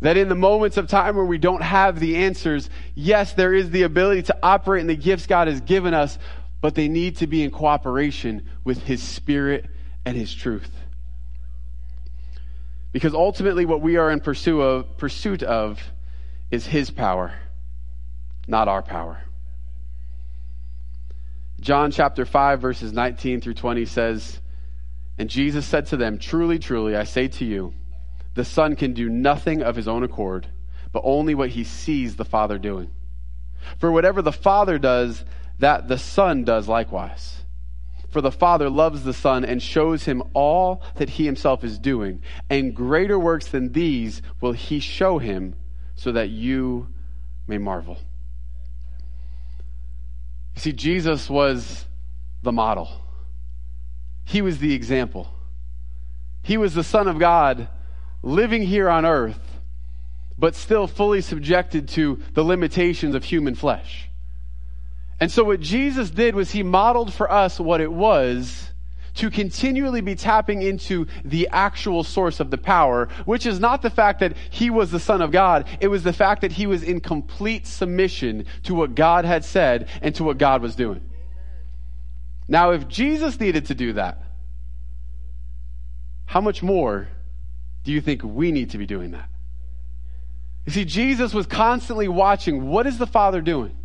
That 0.00 0.16
in 0.16 0.28
the 0.28 0.34
moments 0.34 0.76
of 0.76 0.88
time 0.88 1.16
where 1.16 1.24
we 1.24 1.38
don't 1.38 1.62
have 1.62 2.00
the 2.00 2.16
answers, 2.16 2.70
yes, 2.94 3.34
there 3.34 3.52
is 3.52 3.70
the 3.70 3.82
ability 3.82 4.22
to 4.24 4.36
operate 4.42 4.80
in 4.80 4.86
the 4.86 4.96
gifts 4.96 5.26
God 5.26 5.46
has 5.46 5.60
given 5.60 5.92
us, 5.92 6.18
but 6.60 6.74
they 6.74 6.88
need 6.88 7.16
to 7.18 7.26
be 7.26 7.42
in 7.42 7.50
cooperation 7.50 8.48
with 8.64 8.82
His 8.82 9.02
Spirit 9.02 9.66
and 10.06 10.16
His 10.16 10.34
truth. 10.34 10.70
Because 12.92 13.14
ultimately, 13.14 13.66
what 13.66 13.82
we 13.82 13.98
are 13.98 14.10
in 14.10 14.20
pursuit 14.20 14.60
of, 14.60 14.96
pursuit 14.96 15.42
of 15.42 15.80
is 16.50 16.66
His 16.66 16.90
power, 16.90 17.34
not 18.48 18.68
our 18.68 18.82
power. 18.82 19.22
John 21.60 21.90
chapter 21.90 22.24
5, 22.24 22.60
verses 22.60 22.92
19 22.92 23.42
through 23.42 23.54
20 23.54 23.84
says, 23.84 24.40
And 25.18 25.28
Jesus 25.28 25.66
said 25.66 25.86
to 25.86 25.98
them, 25.98 26.18
Truly, 26.18 26.58
truly, 26.58 26.96
I 26.96 27.04
say 27.04 27.28
to 27.28 27.44
you, 27.44 27.74
the 28.34 28.44
Son 28.44 28.76
can 28.76 28.92
do 28.92 29.08
nothing 29.08 29.62
of 29.62 29.76
his 29.76 29.88
own 29.88 30.02
accord, 30.02 30.46
but 30.92 31.02
only 31.04 31.34
what 31.34 31.50
he 31.50 31.64
sees 31.64 32.16
the 32.16 32.24
Father 32.24 32.58
doing. 32.58 32.90
For 33.78 33.90
whatever 33.90 34.22
the 34.22 34.32
Father 34.32 34.78
does, 34.78 35.24
that 35.58 35.88
the 35.88 35.98
Son 35.98 36.44
does 36.44 36.68
likewise. 36.68 37.44
For 38.10 38.20
the 38.20 38.32
Father 38.32 38.68
loves 38.68 39.04
the 39.04 39.12
Son 39.12 39.44
and 39.44 39.62
shows 39.62 40.04
him 40.04 40.22
all 40.34 40.82
that 40.96 41.10
he 41.10 41.24
himself 41.24 41.62
is 41.62 41.78
doing, 41.78 42.22
and 42.48 42.74
greater 42.74 43.18
works 43.18 43.48
than 43.48 43.72
these 43.72 44.22
will 44.40 44.52
he 44.52 44.80
show 44.80 45.18
him, 45.18 45.54
so 45.94 46.12
that 46.12 46.30
you 46.30 46.88
may 47.46 47.58
marvel. 47.58 47.98
You 50.54 50.60
see, 50.60 50.72
Jesus 50.72 51.30
was 51.30 51.86
the 52.42 52.52
model, 52.52 52.90
he 54.24 54.42
was 54.42 54.58
the 54.58 54.72
example. 54.72 55.32
He 56.42 56.56
was 56.56 56.72
the 56.72 56.84
Son 56.84 57.06
of 57.06 57.18
God 57.18 57.68
living 58.22 58.62
here 58.62 58.88
on 58.88 59.04
earth, 59.04 59.60
but 60.38 60.54
still 60.54 60.86
fully 60.86 61.20
subjected 61.20 61.88
to 61.88 62.20
the 62.34 62.42
limitations 62.42 63.14
of 63.14 63.24
human 63.24 63.54
flesh. 63.54 64.08
And 65.20 65.30
so, 65.30 65.44
what 65.44 65.60
Jesus 65.60 66.10
did 66.10 66.34
was 66.34 66.50
he 66.50 66.62
modeled 66.62 67.12
for 67.12 67.30
us 67.30 67.60
what 67.60 67.80
it 67.80 67.92
was 67.92 68.70
to 69.14 69.30
continually 69.30 70.00
be 70.00 70.14
tapping 70.14 70.62
into 70.62 71.06
the 71.24 71.48
actual 71.52 72.04
source 72.04 72.40
of 72.40 72.50
the 72.50 72.56
power, 72.56 73.08
which 73.24 73.44
is 73.44 73.60
not 73.60 73.82
the 73.82 73.90
fact 73.90 74.20
that 74.20 74.34
he 74.50 74.70
was 74.70 74.90
the 74.90 75.00
Son 75.00 75.20
of 75.20 75.30
God, 75.30 75.66
it 75.80 75.88
was 75.88 76.02
the 76.02 76.12
fact 76.12 76.40
that 76.40 76.52
he 76.52 76.66
was 76.66 76.82
in 76.82 77.00
complete 77.00 77.66
submission 77.66 78.46
to 78.62 78.74
what 78.74 78.94
God 78.94 79.24
had 79.24 79.44
said 79.44 79.88
and 80.00 80.14
to 80.14 80.24
what 80.24 80.38
God 80.38 80.62
was 80.62 80.74
doing. 80.74 81.02
Now, 82.48 82.70
if 82.70 82.88
Jesus 82.88 83.38
needed 83.38 83.66
to 83.66 83.74
do 83.74 83.92
that, 83.94 84.22
how 86.26 86.40
much 86.40 86.62
more 86.62 87.08
do 87.84 87.92
you 87.92 88.00
think 88.00 88.22
we 88.22 88.52
need 88.52 88.70
to 88.70 88.78
be 88.78 88.86
doing 88.86 89.12
that? 89.12 89.28
You 90.66 90.72
see, 90.72 90.84
Jesus 90.84 91.32
was 91.32 91.46
constantly 91.46 92.08
watching 92.08 92.68
what 92.68 92.86
is 92.86 92.98
the 92.98 93.06
Father 93.06 93.40
doing? 93.40 93.76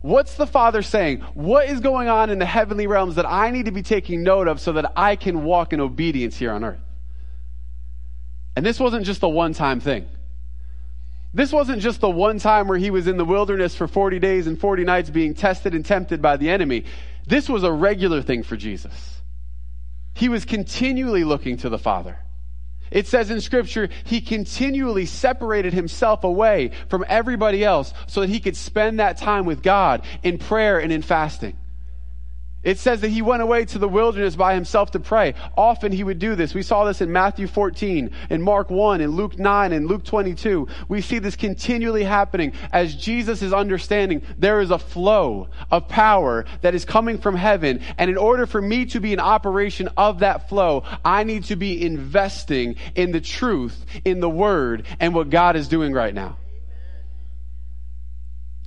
What's 0.00 0.34
the 0.34 0.46
Father 0.46 0.82
saying? 0.82 1.20
What 1.34 1.68
is 1.68 1.80
going 1.80 2.08
on 2.08 2.30
in 2.30 2.38
the 2.38 2.46
heavenly 2.46 2.86
realms 2.86 3.14
that 3.16 3.26
I 3.26 3.50
need 3.50 3.66
to 3.66 3.72
be 3.72 3.82
taking 3.82 4.22
note 4.22 4.48
of 4.48 4.60
so 4.60 4.72
that 4.72 4.92
I 4.96 5.16
can 5.16 5.44
walk 5.44 5.72
in 5.72 5.80
obedience 5.80 6.36
here 6.36 6.52
on 6.52 6.64
earth? 6.64 6.80
And 8.56 8.66
this 8.66 8.80
wasn't 8.80 9.06
just 9.06 9.22
a 9.22 9.28
one 9.28 9.54
time 9.54 9.80
thing. 9.80 10.06
This 11.34 11.52
wasn't 11.52 11.80
just 11.80 12.00
the 12.00 12.10
one 12.10 12.38
time 12.38 12.68
where 12.68 12.78
he 12.78 12.90
was 12.90 13.06
in 13.06 13.16
the 13.16 13.24
wilderness 13.24 13.74
for 13.74 13.86
40 13.86 14.18
days 14.18 14.46
and 14.46 14.60
40 14.60 14.84
nights 14.84 15.08
being 15.08 15.34
tested 15.34 15.74
and 15.74 15.84
tempted 15.84 16.20
by 16.20 16.36
the 16.36 16.50
enemy. 16.50 16.84
This 17.26 17.48
was 17.48 17.62
a 17.62 17.72
regular 17.72 18.22
thing 18.22 18.42
for 18.42 18.56
Jesus. 18.56 19.20
He 20.14 20.28
was 20.28 20.44
continually 20.44 21.24
looking 21.24 21.56
to 21.58 21.70
the 21.70 21.78
Father. 21.78 22.18
It 22.92 23.06
says 23.06 23.30
in 23.30 23.40
scripture, 23.40 23.88
he 24.04 24.20
continually 24.20 25.06
separated 25.06 25.72
himself 25.72 26.24
away 26.24 26.70
from 26.88 27.04
everybody 27.08 27.64
else 27.64 27.92
so 28.06 28.20
that 28.20 28.28
he 28.28 28.38
could 28.38 28.56
spend 28.56 29.00
that 29.00 29.16
time 29.16 29.46
with 29.46 29.62
God 29.62 30.02
in 30.22 30.38
prayer 30.38 30.78
and 30.78 30.92
in 30.92 31.02
fasting. 31.02 31.56
It 32.62 32.78
says 32.78 33.00
that 33.00 33.08
he 33.08 33.22
went 33.22 33.42
away 33.42 33.64
to 33.66 33.78
the 33.78 33.88
wilderness 33.88 34.36
by 34.36 34.54
himself 34.54 34.92
to 34.92 35.00
pray. 35.00 35.34
Often 35.56 35.92
he 35.92 36.04
would 36.04 36.20
do 36.20 36.36
this. 36.36 36.54
We 36.54 36.62
saw 36.62 36.84
this 36.84 37.00
in 37.00 37.10
Matthew 37.10 37.48
14, 37.48 38.10
in 38.30 38.42
Mark 38.42 38.70
1, 38.70 39.00
in 39.00 39.10
Luke 39.10 39.36
9, 39.36 39.72
and 39.72 39.86
Luke 39.88 40.04
22. 40.04 40.68
We 40.88 41.00
see 41.00 41.18
this 41.18 41.34
continually 41.34 42.04
happening 42.04 42.52
as 42.72 42.94
Jesus 42.94 43.42
is 43.42 43.52
understanding 43.52 44.22
there 44.38 44.60
is 44.60 44.70
a 44.70 44.78
flow 44.78 45.48
of 45.72 45.88
power 45.88 46.44
that 46.60 46.74
is 46.74 46.84
coming 46.84 47.18
from 47.18 47.34
heaven. 47.34 47.80
And 47.98 48.08
in 48.08 48.16
order 48.16 48.46
for 48.46 48.62
me 48.62 48.86
to 48.86 49.00
be 49.00 49.12
an 49.12 49.20
operation 49.20 49.88
of 49.96 50.20
that 50.20 50.48
flow, 50.48 50.84
I 51.04 51.24
need 51.24 51.44
to 51.44 51.56
be 51.56 51.84
investing 51.84 52.76
in 52.94 53.10
the 53.10 53.20
truth, 53.20 53.84
in 54.04 54.20
the 54.20 54.30
word, 54.30 54.86
and 55.00 55.14
what 55.14 55.30
God 55.30 55.56
is 55.56 55.66
doing 55.66 55.92
right 55.92 56.14
now. 56.14 56.36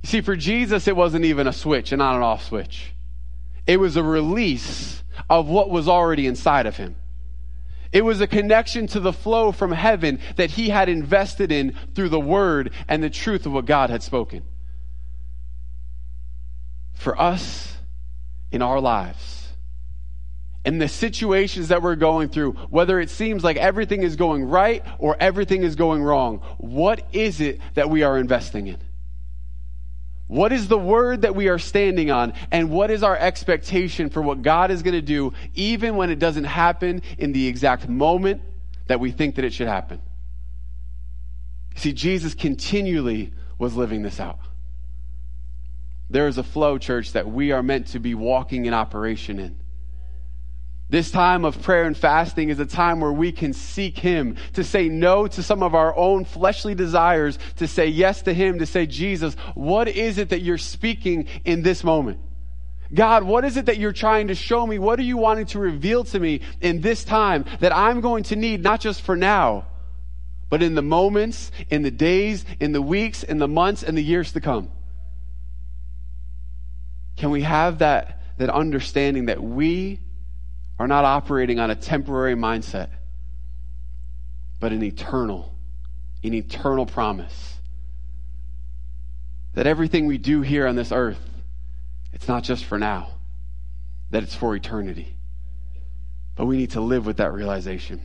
See, 0.04 0.20
for 0.20 0.36
Jesus, 0.36 0.86
it 0.86 0.94
wasn't 0.94 1.24
even 1.24 1.46
a 1.46 1.52
switch 1.52 1.92
and 1.92 1.98
not 1.98 2.14
an 2.14 2.22
off 2.22 2.44
switch. 2.44 2.92
It 3.66 3.80
was 3.80 3.96
a 3.96 4.02
release 4.02 5.02
of 5.28 5.48
what 5.48 5.70
was 5.70 5.88
already 5.88 6.26
inside 6.26 6.66
of 6.66 6.76
him. 6.76 6.96
It 7.92 8.04
was 8.04 8.20
a 8.20 8.26
connection 8.26 8.86
to 8.88 9.00
the 9.00 9.12
flow 9.12 9.52
from 9.52 9.72
heaven 9.72 10.20
that 10.36 10.50
he 10.50 10.68
had 10.68 10.88
invested 10.88 11.50
in 11.50 11.74
through 11.94 12.10
the 12.10 12.20
word 12.20 12.72
and 12.88 13.02
the 13.02 13.10
truth 13.10 13.46
of 13.46 13.52
what 13.52 13.64
God 13.64 13.90
had 13.90 14.02
spoken. 14.02 14.42
For 16.94 17.18
us 17.20 17.76
in 18.50 18.62
our 18.62 18.80
lives, 18.80 19.48
in 20.64 20.78
the 20.78 20.88
situations 20.88 21.68
that 21.68 21.80
we're 21.80 21.96
going 21.96 22.28
through, 22.28 22.52
whether 22.70 22.98
it 22.98 23.08
seems 23.08 23.44
like 23.44 23.56
everything 23.56 24.02
is 24.02 24.16
going 24.16 24.44
right 24.44 24.84
or 24.98 25.16
everything 25.20 25.62
is 25.62 25.76
going 25.76 26.02
wrong, 26.02 26.38
what 26.58 27.06
is 27.12 27.40
it 27.40 27.60
that 27.74 27.88
we 27.88 28.02
are 28.02 28.18
investing 28.18 28.66
in? 28.66 28.78
What 30.28 30.52
is 30.52 30.66
the 30.66 30.78
word 30.78 31.22
that 31.22 31.36
we 31.36 31.48
are 31.48 31.58
standing 31.58 32.10
on? 32.10 32.32
And 32.50 32.70
what 32.70 32.90
is 32.90 33.02
our 33.02 33.16
expectation 33.16 34.10
for 34.10 34.20
what 34.20 34.42
God 34.42 34.70
is 34.70 34.82
going 34.82 34.94
to 34.94 35.02
do, 35.02 35.32
even 35.54 35.96
when 35.96 36.10
it 36.10 36.18
doesn't 36.18 36.44
happen 36.44 37.02
in 37.18 37.32
the 37.32 37.46
exact 37.46 37.88
moment 37.88 38.42
that 38.88 38.98
we 38.98 39.12
think 39.12 39.36
that 39.36 39.44
it 39.44 39.52
should 39.52 39.68
happen? 39.68 40.00
See, 41.76 41.92
Jesus 41.92 42.34
continually 42.34 43.34
was 43.58 43.76
living 43.76 44.02
this 44.02 44.18
out. 44.18 44.40
There 46.10 46.26
is 46.28 46.38
a 46.38 46.42
flow, 46.42 46.78
church, 46.78 47.12
that 47.12 47.28
we 47.28 47.52
are 47.52 47.62
meant 47.62 47.88
to 47.88 47.98
be 47.98 48.14
walking 48.14 48.66
in 48.66 48.74
operation 48.74 49.38
in. 49.38 49.56
This 50.88 51.10
time 51.10 51.44
of 51.44 51.60
prayer 51.62 51.84
and 51.84 51.96
fasting 51.96 52.48
is 52.48 52.60
a 52.60 52.66
time 52.66 53.00
where 53.00 53.12
we 53.12 53.32
can 53.32 53.52
seek 53.52 53.98
Him, 53.98 54.36
to 54.52 54.62
say 54.62 54.88
no 54.88 55.26
to 55.26 55.42
some 55.42 55.62
of 55.62 55.74
our 55.74 55.96
own 55.96 56.24
fleshly 56.24 56.76
desires, 56.76 57.38
to 57.56 57.66
say 57.66 57.88
yes 57.88 58.22
to 58.22 58.32
Him, 58.32 58.60
to 58.60 58.66
say, 58.66 58.86
Jesus, 58.86 59.34
what 59.54 59.88
is 59.88 60.18
it 60.18 60.28
that 60.28 60.42
you're 60.42 60.58
speaking 60.58 61.26
in 61.44 61.62
this 61.62 61.82
moment? 61.82 62.20
God, 62.94 63.24
what 63.24 63.44
is 63.44 63.56
it 63.56 63.66
that 63.66 63.78
you're 63.78 63.92
trying 63.92 64.28
to 64.28 64.36
show 64.36 64.64
me? 64.64 64.78
What 64.78 65.00
are 65.00 65.02
you 65.02 65.16
wanting 65.16 65.46
to 65.46 65.58
reveal 65.58 66.04
to 66.04 66.20
me 66.20 66.42
in 66.60 66.82
this 66.82 67.02
time 67.02 67.44
that 67.58 67.74
I'm 67.74 68.00
going 68.00 68.22
to 68.24 68.36
need, 68.36 68.62
not 68.62 68.80
just 68.80 69.02
for 69.02 69.16
now, 69.16 69.66
but 70.48 70.62
in 70.62 70.76
the 70.76 70.82
moments, 70.82 71.50
in 71.68 71.82
the 71.82 71.90
days, 71.90 72.44
in 72.60 72.70
the 72.70 72.82
weeks, 72.82 73.24
in 73.24 73.38
the 73.38 73.48
months, 73.48 73.82
and 73.82 73.98
the 73.98 74.02
years 74.02 74.32
to 74.34 74.40
come? 74.40 74.70
Can 77.16 77.30
we 77.30 77.42
have 77.42 77.78
that, 77.78 78.22
that 78.38 78.50
understanding 78.50 79.26
that 79.26 79.42
we 79.42 79.98
are 80.78 80.88
not 80.88 81.04
operating 81.04 81.58
on 81.58 81.70
a 81.70 81.74
temporary 81.74 82.34
mindset. 82.34 82.90
but 84.58 84.72
an 84.72 84.82
eternal, 84.82 85.54
an 86.24 86.32
eternal 86.32 86.86
promise. 86.86 87.58
That 89.52 89.66
everything 89.66 90.06
we 90.06 90.16
do 90.16 90.40
here 90.40 90.66
on 90.66 90.76
this 90.76 90.92
earth, 90.92 91.20
it's 92.14 92.26
not 92.26 92.42
just 92.42 92.64
for 92.64 92.78
now, 92.78 93.10
that 94.10 94.22
it's 94.22 94.34
for 94.34 94.56
eternity. 94.56 95.14
But 96.36 96.46
we 96.46 96.56
need 96.56 96.70
to 96.70 96.80
live 96.80 97.04
with 97.04 97.18
that 97.18 97.34
realization. 97.34 98.00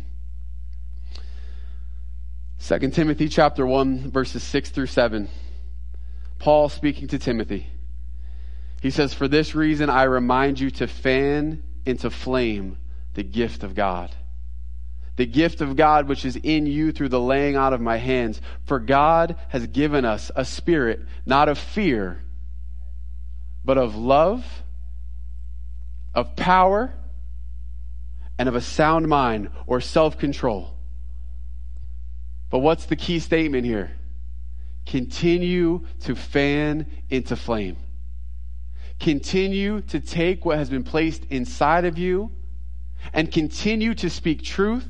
2 2.60 2.92
Timothy 2.92 3.28
chapter 3.30 3.66
1 3.66 4.12
verses 4.12 4.44
6 4.44 4.70
through 4.70 4.88
7. 4.88 5.30
Paul 6.38 6.70
speaking 6.70 7.08
to 7.08 7.18
Timothy. 7.18 7.68
He 8.82 8.90
says, 8.90 9.14
For 9.14 9.28
this 9.28 9.56
reason 9.56 9.90
I 9.90 10.04
remind 10.04 10.60
you 10.60 10.70
to 10.72 10.88
fan 10.88 11.64
into 11.86 12.10
flame 12.10 12.78
the 13.14 13.24
gift 13.24 13.64
of 13.64 13.76
God. 13.76 14.12
The 15.18 15.26
gift 15.26 15.62
of 15.62 15.76
God 15.76 16.08
which 16.08 16.26
is 16.26 16.36
in 16.38 16.66
you 16.66 16.92
through 16.92 17.10
the 17.10 17.20
laying 17.20 17.56
out 17.56 17.74
of 17.74 17.82
my 17.82 17.98
hands. 17.98 18.42
For 18.64 18.80
God 18.80 19.36
has 19.50 19.68
given 19.68 20.06
us 20.06 20.32
a 20.36 20.46
spirit 20.46 21.02
not 21.26 21.50
of 21.50 21.58
fear, 21.58 22.24
but 23.64 23.78
of 23.78 23.96
love, 23.96 24.64
of 26.16 26.36
power, 26.36 26.94
and 28.40 28.50
of 28.50 28.56
a 28.56 28.62
sound 28.62 29.08
mind 29.08 29.50
or 29.68 29.82
self 29.82 30.18
control. 30.18 30.76
But 32.50 32.60
what's 32.60 32.86
the 32.86 32.96
key 32.96 33.20
statement 33.20 33.66
here? 33.66 33.92
Continue 34.86 35.86
to 36.02 36.16
fan 36.16 36.88
into 37.10 37.36
flame. 37.36 37.78
Continue 39.02 39.82
to 39.82 40.00
take 40.00 40.46
what 40.46 40.60
has 40.60 40.70
been 40.70 40.84
placed 40.84 41.26
inside 41.32 41.86
of 41.86 41.98
you 41.98 42.32
and 43.14 43.32
continue 43.32 43.96
to 43.96 44.12
speak 44.12 44.44
truth 44.44 44.88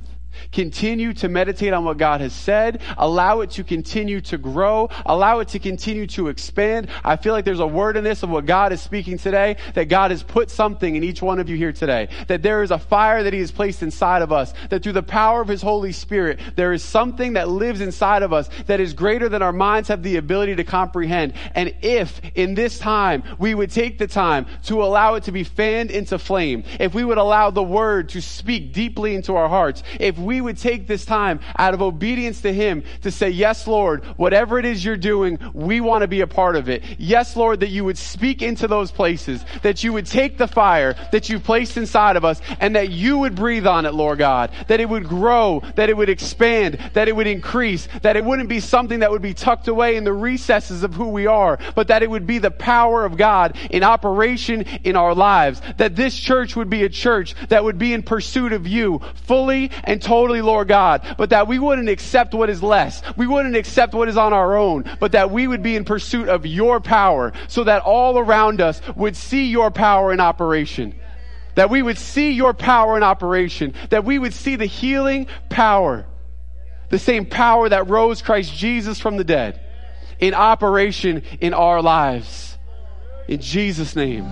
Continue 0.51 1.13
to 1.13 1.29
meditate 1.29 1.73
on 1.73 1.86
what 1.86 1.97
God 1.97 2.21
has 2.21 2.34
said. 2.34 2.82
Allow 2.97 3.41
it 3.41 3.51
to 3.51 3.63
continue 3.63 4.21
to 4.21 4.38
grow. 4.38 4.89
Allow 5.05 5.39
it 5.39 5.49
to 5.49 5.59
continue 5.59 6.07
to 6.07 6.27
expand. 6.27 6.89
I 7.03 7.15
feel 7.15 7.34
like 7.34 7.45
there's 7.45 7.59
a 7.59 7.67
word 7.67 7.97
in 7.97 8.03
this 8.03 8.23
of 8.23 8.29
what 8.29 8.45
God 8.45 8.73
is 8.73 8.82
speaking 8.82 9.17
today, 9.17 9.57
that 9.73 9.86
God 9.86 10.11
has 10.11 10.23
put 10.23 10.49
something 10.49 10.95
in 10.95 11.03
each 11.03 11.21
one 11.21 11.39
of 11.39 11.49
you 11.49 11.57
here 11.57 11.73
today. 11.73 12.09
That 12.27 12.41
there 12.41 12.63
is 12.63 12.71
a 12.71 12.79
fire 12.79 13.23
that 13.23 13.34
He 13.34 13.39
has 13.39 13.51
placed 13.51 13.84
inside 13.84 14.21
of 14.21 14.32
us. 14.32 14.53
That 14.69 14.84
through 14.84 14.93
the 14.93 15.03
power 15.03 15.41
of 15.41 15.47
His 15.47 15.61
Holy 15.61 15.91
Spirit, 15.91 16.39
there 16.55 16.73
is 16.73 16.84
something 16.84 17.34
that 17.34 17.49
lives 17.49 17.82
inside 17.82 18.23
of 18.23 18.34
us 18.34 18.49
that 18.67 18.79
is 18.79 18.93
greater 18.93 19.29
than 19.29 19.41
our 19.41 19.53
minds 19.53 19.89
have 19.89 20.03
the 20.03 20.17
ability 20.17 20.55
to 20.55 20.63
comprehend. 20.63 21.34
And 21.55 21.73
if 21.82 22.21
in 22.36 22.55
this 22.55 22.79
time 22.79 23.23
we 23.38 23.55
would 23.55 23.71
take 23.71 23.97
the 23.97 24.07
time 24.07 24.45
to 24.63 24.84
allow 24.84 25.15
it 25.15 25.23
to 25.23 25.32
be 25.32 25.43
fanned 25.43 25.91
into 25.91 26.17
flame, 26.17 26.63
if 26.79 26.93
we 26.93 27.03
would 27.03 27.17
allow 27.17 27.51
the 27.51 27.63
word 27.63 28.09
to 28.09 28.21
speak 28.21 28.73
deeply 28.73 29.15
into 29.15 29.36
our 29.36 29.49
hearts, 29.49 29.84
if 29.99 30.17
we 30.26 30.41
would 30.41 30.57
take 30.57 30.88
this 30.88 31.05
time 31.05 31.39
out 31.57 31.74
of 31.74 31.82
obedience 31.82 32.41
to 32.41 32.53
Him 32.53 32.84
to 33.01 33.11
say, 33.11 33.30
Yes, 33.30 33.67
Lord, 33.67 34.03
whatever 34.17 34.59
it 34.59 34.65
is 34.65 34.84
you're 34.84 34.97
doing, 34.97 35.39
we 35.53 35.82
want 35.82 36.01
to 36.01 36.07
be 36.07 36.22
a 36.22 36.28
part 36.28 36.55
of 36.55 36.69
it. 36.69 36.84
Yes, 36.97 37.36
Lord, 37.36 37.59
that 37.61 37.69
you 37.69 37.86
would 37.86 37.97
speak 37.97 38.41
into 38.41 38.67
those 38.67 38.91
places, 38.91 39.43
that 39.63 39.84
you 39.84 39.93
would 39.93 40.05
take 40.05 40.38
the 40.38 40.47
fire 40.47 40.95
that 41.11 41.30
you've 41.30 41.43
placed 41.43 41.78
inside 41.78 42.15
of 42.15 42.26
us, 42.26 42.41
and 42.59 42.76
that 42.76 42.89
you 42.89 43.17
would 43.17 43.36
breathe 43.36 43.67
on 43.67 43.86
it, 43.86 43.93
Lord 43.93 44.19
God, 44.19 44.51
that 44.67 44.80
it 44.80 44.89
would 44.89 45.07
grow, 45.07 45.61
that 45.76 45.89
it 45.89 45.97
would 45.97 46.09
expand, 46.09 46.78
that 46.93 47.07
it 47.07 47.15
would 47.15 47.28
increase, 47.28 47.88
that 48.01 48.15
it 48.15 48.24
wouldn't 48.24 48.49
be 48.49 48.59
something 48.59 48.99
that 48.99 49.11
would 49.11 49.22
be 49.22 49.34
tucked 49.34 49.67
away 49.67 49.95
in 49.95 50.03
the 50.03 50.13
recesses 50.13 50.84
of 50.84 50.93
who 50.93 51.09
we 51.09 51.28
are, 51.28 51.59
but 51.76 51.88
that 51.88 52.03
it 52.03 52.09
would 52.09 52.28
be 52.28 52.38
the 52.38 52.51
power 52.51 53.05
of 53.05 53.17
God 53.17 53.57
in 53.69 53.84
operation 53.84 54.61
in 54.84 54.95
our 54.95 55.15
lives. 55.15 55.61
That 55.78 55.95
this 55.95 56.17
church 56.17 56.55
would 56.55 56.69
be 56.69 56.84
a 56.84 56.89
church 56.89 57.36
that 57.49 57.63
would 57.63 57.78
be 57.78 57.93
in 57.93 58.03
pursuit 58.03 58.53
of 58.53 58.67
you 58.67 59.01
fully 59.15 59.72
and 59.84 60.01
totally 60.01 60.11
totally, 60.12 60.41
Lord 60.41 60.68
God, 60.68 61.16
but 61.18 61.30
that 61.30 61.47
we 61.47 61.57
wouldn't 61.57 61.88
accept 61.88 62.34
what 62.34 62.49
is 62.49 62.62
less. 62.62 63.01
We 63.16 63.28
wouldn't 63.28 63.55
accept 63.55 63.93
what 63.93 64.09
is 64.09 64.18
on 64.18 64.34
our 64.34 64.57
own, 64.57 64.84
but 64.99 65.14
that 65.14 65.32
we 65.32 65.47
would 65.47 65.64
be 65.64 65.78
in 65.78 65.86
pursuit 65.86 66.28
of 66.28 66.45
your 66.45 66.82
power 66.82 67.32
so 67.47 67.64
that 67.64 67.82
all 67.84 68.20
around 68.20 68.59
us 68.59 68.82
would 68.97 69.16
see 69.16 69.45
your 69.45 69.72
power 69.72 70.12
in 70.12 70.20
operation. 70.20 70.93
That 71.55 71.70
we 71.70 71.82
would 71.82 71.97
see 71.97 72.32
your 72.32 72.53
power 72.53 72.97
in 72.97 73.03
operation. 73.03 73.74
That 73.89 74.03
we 74.03 74.20
would 74.20 74.34
see 74.34 74.57
the 74.57 74.66
healing 74.66 75.28
power. 75.47 76.05
The 76.89 76.99
same 76.99 77.26
power 77.26 77.70
that 77.70 77.89
rose 77.89 78.22
Christ 78.22 78.53
Jesus 78.53 78.99
from 78.99 79.16
the 79.16 79.24
dead 79.24 79.62
in 80.20 80.34
operation 80.34 81.24
in 81.39 81.53
our 81.53 81.82
lives. 81.82 82.57
In 83.30 83.39
Jesus' 83.39 83.95
name. 83.95 84.30